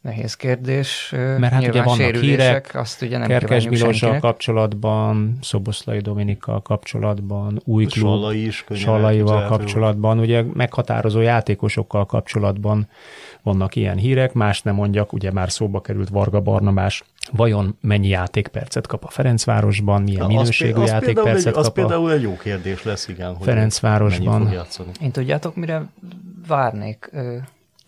[0.00, 1.10] Nehéz kérdés.
[1.12, 7.84] Mert hát ugye vannak hírek, azt ugye nem Kerkes Milossal kapcsolatban, Szoboszlai Dominikkal kapcsolatban, új
[7.84, 12.88] klub, Sallai is Sallaival kapcsolatban, ugye meghatározó játékosokkal kapcsolatban
[13.42, 18.86] vannak ilyen hírek, más nem mondjak, ugye már szóba került Varga Barnabás, vajon mennyi játékpercet
[18.86, 22.82] kap a Ferencvárosban, milyen Na, minőségű az játékpercet egy, kap az például egy jó kérdés
[22.82, 23.34] lesz, igen.
[23.34, 24.52] Hogy Ferencvárosban.
[25.00, 25.86] Én tudjátok, mire
[26.46, 27.10] várnék?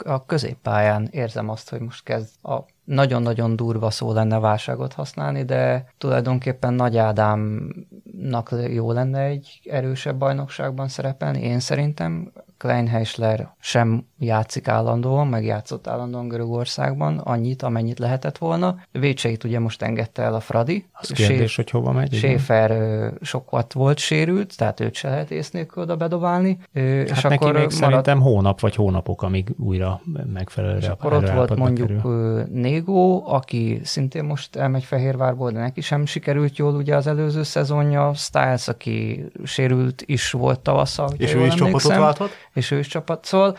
[0.05, 5.87] A középpályán érzem azt, hogy most kezd a nagyon-nagyon durva szó lenne válságot használni, de
[5.99, 12.33] tulajdonképpen Nagy Ádámnak jó lenne egy erősebb bajnokságban szerepelni, én szerintem.
[12.63, 18.77] Kleinheisler sem játszik állandóan, meg játszott állandóan Görögországban annyit, amennyit lehetett volna.
[18.93, 20.87] Vécseit ugye most engedte el a Fradi.
[20.93, 22.15] Az kérdés, hogy hova megy.
[22.15, 26.59] Schäfer sokat volt sérült, tehát őt se lehet ész nélkül oda bedobálni.
[26.75, 27.73] Hát és neki akkor még marad...
[27.73, 30.01] szerintem hónap vagy hónapok, amíg újra
[30.33, 32.45] megfelelőre És akkor ott volt mondjuk kerül.
[32.51, 38.13] Négó, aki szintén most elmegy Fehérvárból, de neki sem sikerült jól ugye az előző szezonja.
[38.15, 41.11] Stiles, aki sérült is volt tavasszal.
[41.17, 42.31] És ő is csapatot válthat?
[42.55, 43.25] És ő is csapat.
[43.25, 43.57] Szóval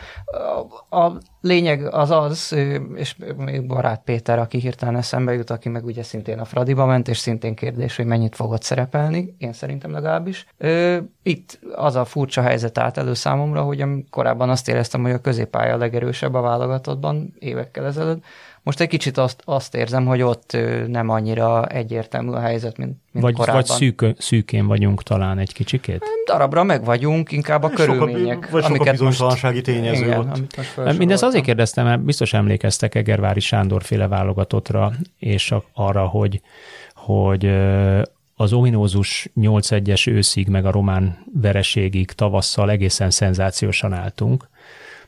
[0.90, 2.56] a lényeg az az,
[2.94, 7.08] és még barát Péter, aki hirtelen eszembe jut, aki meg ugye szintén a Fradiba ment,
[7.08, 10.46] és szintén kérdés, hogy mennyit fogott szerepelni, én szerintem legalábbis.
[11.22, 15.74] Itt az a furcsa helyzet állt elő számomra, hogy korábban azt éreztem, hogy a középpálya
[15.74, 18.24] a legerősebb a válogatottban évekkel ezelőtt,
[18.64, 20.56] most egy kicsit azt, azt érzem, hogy ott
[20.86, 23.62] nem annyira egyértelmű a helyzet, mint, mint vagy, korábban.
[23.66, 26.04] Vagy szűk, szűkén vagyunk talán egy kicsikét?
[26.26, 28.46] Darabra meg vagyunk, inkább a körülmények.
[28.48, 30.18] A, vagy amiket a bizonytalansági tényező igen,
[30.76, 30.96] ott.
[30.98, 36.40] Mindez azért kérdeztem, mert biztos emlékeztek Egervári Sándor féle válogatottra, és arra, hogy,
[36.94, 37.46] hogy
[38.34, 44.48] az ominózus 8-1-es őszig, meg a román vereségig tavasszal egészen szenzációsan álltunk,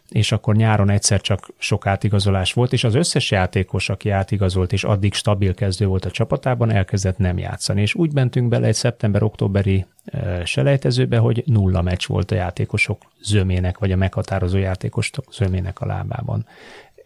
[0.09, 4.85] és akkor nyáron egyszer csak sok átigazolás volt, és az összes játékos, aki átigazolt, és
[4.85, 7.81] addig stabil kezdő volt a csapatában, elkezdett nem játszani.
[7.81, 9.87] És úgy mentünk bele egy szeptember-októberi
[10.45, 16.47] selejtezőbe, hogy nulla meccs volt a játékosok zömének, vagy a meghatározó játékosok zömének a lábában.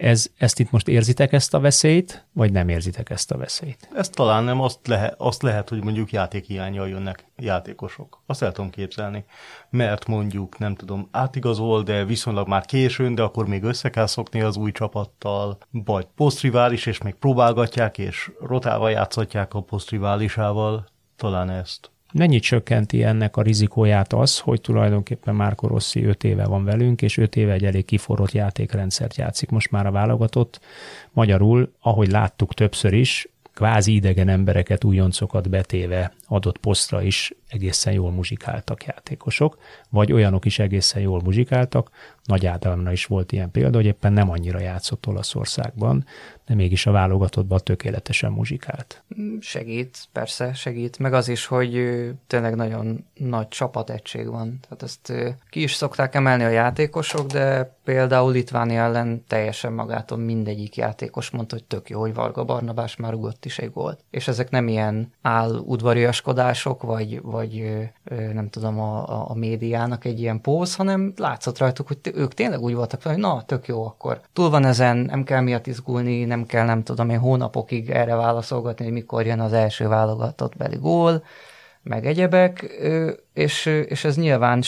[0.00, 3.88] Ez, ezt itt most érzitek ezt a veszélyt, vagy nem érzitek ezt a veszélyt?
[3.94, 8.22] Ezt talán nem, azt, lehet, azt lehet, hogy mondjuk játékhiányjal jönnek játékosok.
[8.26, 9.24] Azt el tudom képzelni.
[9.70, 14.40] Mert mondjuk, nem tudom, átigazol, de viszonylag már későn, de akkor még össze kell szokni
[14.40, 20.86] az új csapattal, vagy posztrivális, és még próbálgatják, és rotálva játszhatják a posztriválisával.
[21.16, 21.90] Talán ezt.
[22.12, 27.16] Mennyit csökkenti ennek a rizikóját az, hogy tulajdonképpen Márko Rossi 5 éve van velünk, és
[27.16, 30.60] 5 éve egy elég kiforrott játékrendszert játszik most már a válogatott.
[31.10, 38.10] Magyarul, ahogy láttuk többször is, kvázi idegen embereket, újoncokat betéve adott posztra is egészen jól
[38.10, 41.90] muzsikáltak játékosok, vagy olyanok is egészen jól muzsikáltak.
[42.24, 46.04] Nagy Ádámra is volt ilyen példa, hogy éppen nem annyira játszott Olaszországban,
[46.46, 49.02] de mégis a válogatottban tökéletesen muzsikált.
[49.40, 51.72] Segít, persze, segít, meg az is, hogy
[52.26, 54.58] tényleg nagyon nagy csapategység van.
[54.60, 55.12] Tehát ezt
[55.50, 61.54] ki is szokták emelni a játékosok, de például Litvánia ellen teljesen magától mindegyik játékos mondta,
[61.54, 64.04] hogy tök jó, hogy Varga Barnabás már ugott is egy gólt.
[64.10, 67.39] És ezek nem ilyen áll udvariaskodások, vagy, vagy
[68.32, 72.74] nem tudom, a, a médiának egy ilyen póz, hanem látszott rajtuk, hogy ők tényleg úgy
[72.74, 76.64] voltak hogy na, tök jó, akkor túl van ezen, nem kell miatt izgulni, nem kell,
[76.64, 81.22] nem tudom én hónapokig erre válaszolgatni, hogy mikor jön az első válogatott beli gól,
[81.82, 82.62] meg egyebek,
[83.34, 84.62] és, és ez nyilván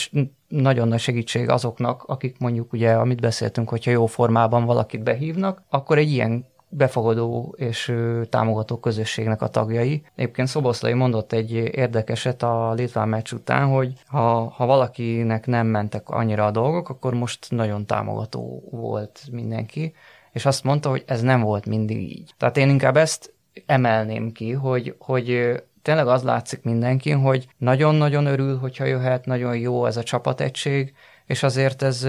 [0.47, 5.97] nagyon nagy segítség azoknak, akik mondjuk ugye, amit beszéltünk, hogyha jó formában valakit behívnak, akkor
[5.97, 6.45] egy ilyen
[6.75, 7.95] befogadó és
[8.29, 10.03] támogató közösségnek a tagjai.
[10.15, 16.09] Egyébként Szoboszlai mondott egy érdekeset a Litván meccs után, hogy ha, ha valakinek nem mentek
[16.09, 19.93] annyira a dolgok, akkor most nagyon támogató volt mindenki,
[20.31, 22.33] és azt mondta, hogy ez nem volt mindig így.
[22.37, 23.33] Tehát én inkább ezt
[23.65, 29.85] emelném ki, hogy, hogy tényleg az látszik mindenki, hogy nagyon-nagyon örül, hogyha jöhet, nagyon jó
[29.85, 30.93] ez a csapategység,
[31.25, 32.03] és azért ez,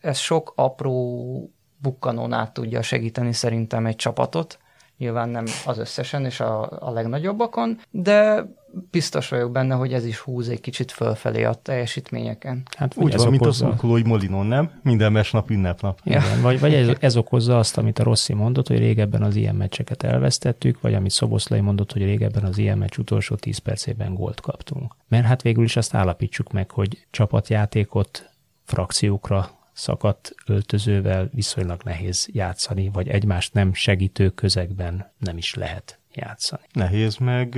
[0.00, 1.50] ez sok apró
[1.86, 4.58] bukkanón át tudja segíteni szerintem egy csapatot,
[4.98, 8.46] nyilván nem az összesen és a, a legnagyobbakon, de
[8.90, 12.62] biztos vagyok benne, hogy ez is húz egy kicsit fölfelé a teljesítményeken.
[12.76, 14.80] Hát úgy van, mint a szurkolói Molinon, nem?
[14.82, 16.00] Minden mesnap ünnepnap.
[16.04, 16.20] Ja.
[16.20, 19.54] Igen, vagy, vagy ez, ez okozza azt, amit a Rossi mondott, hogy régebben az ilyen
[19.54, 24.40] meccseket elvesztettük, vagy amit Szoboszlai mondott, hogy régebben az ilyen meccs utolsó 10 percében gólt
[24.40, 24.94] kaptunk.
[25.08, 28.30] Mert hát végül is azt állapítsuk meg, hogy csapatjátékot
[28.64, 36.62] frakciókra szakadt öltözővel viszonylag nehéz játszani, vagy egymást nem segítő közegben nem is lehet játszani.
[36.72, 37.54] Nehéz, meg,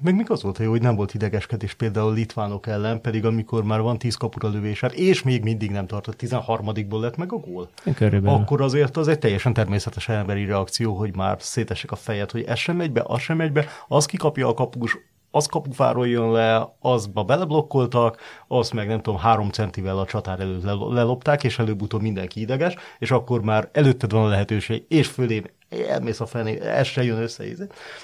[0.00, 3.98] meg még az volt, hogy nem volt idegeskedés például litvánok ellen, pedig amikor már van
[3.98, 7.70] 10 kapura lövés, hát és még mindig nem tartott, 13-ból lett meg a gól.
[7.94, 8.40] Körülbelül.
[8.40, 12.58] Akkor azért az egy teljesen természetes emberi reakció, hogy már szétesek a fejed, hogy ez
[12.58, 14.96] sem megy be, az sem megy be, az kikapja a kapus,
[15.30, 20.64] az kapufáról jön le, azba beleblokkoltak, azt meg nem tudom, három centivel a csatár előtt
[20.92, 25.42] lelopták, és előbb-utóbb mindenki ideges, és akkor már előtted van a lehetőség, és fölé
[25.88, 27.44] elmész a fené, ez se jön össze.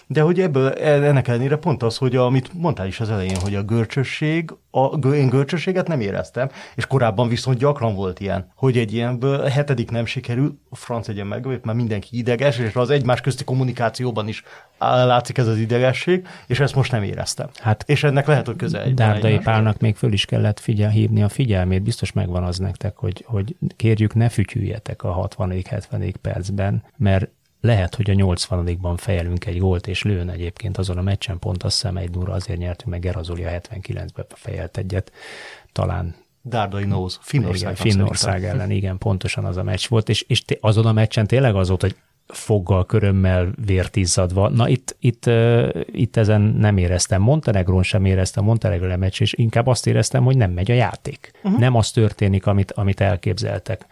[0.07, 3.63] De hogy ebből, ennek ellenére pont az, hogy amit mondtál is az elején, hogy a
[3.63, 9.41] görcsösség, a, én görcsösséget nem éreztem, és korábban viszont gyakran volt ilyen, hogy egy ilyenből
[9.41, 13.45] a hetedik nem sikerül, a franc egyen megvét, már mindenki ideges, és az egymás közti
[13.45, 14.43] kommunikációban is
[14.79, 17.49] látszik ez az idegesség, és ezt most nem éreztem.
[17.61, 18.95] Hát, és ennek lehet, hogy közel egy.
[18.95, 23.25] Dárdai Pálnak még föl is kellett figyel, hívni a figyelmét, biztos megvan az nektek, hogy,
[23.27, 27.29] hogy kérjük, ne fütyüljetek a 60 70 percben, mert
[27.65, 31.75] lehet, hogy a 80-ban fejelünk egy gólt, és lőn egyébként azon a meccsen pont azt
[31.75, 35.13] hiszem egy nura azért nyertünk, meg Gerazoli a 79-ben fejelt egyet,
[35.73, 37.77] talán Dárdai Nóz, Finnország.
[37.77, 41.69] Finnország ellen, igen, pontosan az a meccs volt, és, és azon a meccsen tényleg az
[41.69, 41.97] volt, hogy
[42.27, 44.49] foggal, körömmel vértizzadva.
[44.49, 45.31] Na itt, itt,
[45.87, 47.23] itt ezen nem éreztem.
[47.23, 51.31] Montenegron sem éreztem, Montenegro meccs, és inkább azt éreztem, hogy nem megy a játék.
[51.43, 51.61] Uh-huh.
[51.61, 53.87] Nem az történik, amit, amit elképzeltek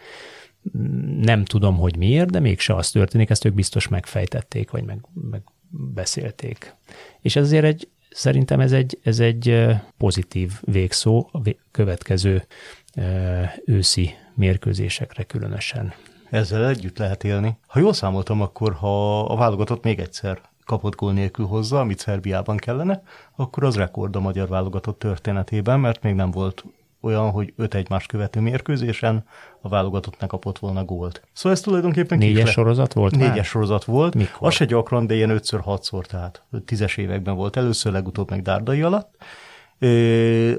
[1.20, 4.98] nem tudom, hogy miért, de mégse az történik, ezt ők biztos megfejtették, vagy meg,
[5.30, 5.42] meg
[5.94, 6.74] beszélték.
[7.20, 11.40] És ez azért egy, szerintem ez egy, ez egy pozitív végszó a
[11.70, 12.46] következő
[13.64, 15.92] őszi mérkőzésekre különösen.
[16.30, 17.56] Ezzel együtt lehet élni.
[17.66, 22.56] Ha jól számoltam, akkor ha a válogatott még egyszer kapott gól nélkül hozza, amit Szerbiában
[22.56, 23.02] kellene,
[23.36, 26.64] akkor az rekord a magyar válogatott történetében, mert még nem volt
[27.02, 29.24] olyan, hogy öt egymást követő mérkőzésen
[29.60, 31.22] a válogatottnak kapott volna gólt.
[31.32, 33.44] Szóval ez tulajdonképpen Négyes sorozat volt Négyes már?
[33.44, 34.14] sorozat volt.
[34.14, 34.48] Mikor?
[34.48, 38.82] Az se gyakran, de ilyen ötször, hatszor, tehát tízes években volt először, legutóbb meg Dárdai
[38.82, 39.14] alatt.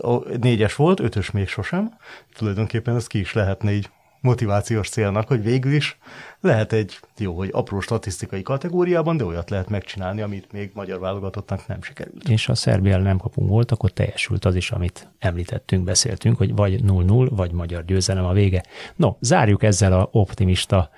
[0.02, 1.98] A négyes volt, ötös még sosem.
[2.34, 3.90] Tulajdonképpen ez ki is lehetne így
[4.24, 5.98] motivációs célnak, hogy végül is
[6.42, 11.68] lehet egy jó, hogy apró statisztikai kategóriában, de olyat lehet megcsinálni, amit még magyar válogatottnak
[11.68, 12.30] nem sikerült.
[12.30, 16.80] És ha Szerbia nem kapunk volt, akkor teljesült az is, amit említettünk, beszéltünk, hogy vagy
[16.84, 18.64] 0-0, vagy magyar győzelem a vége.
[18.96, 20.90] No, zárjuk ezzel a optimista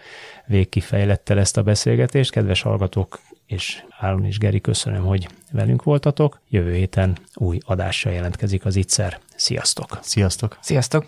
[0.45, 2.31] végkifejlettel ezt a beszélgetést.
[2.31, 6.41] Kedves hallgatók, és Áron és Geri, köszönöm, hogy velünk voltatok.
[6.49, 9.19] Jövő héten új adással jelentkezik az Ittszer.
[9.35, 9.99] Sziasztok!
[10.01, 10.57] Sziasztok!
[10.61, 11.05] Sziasztok!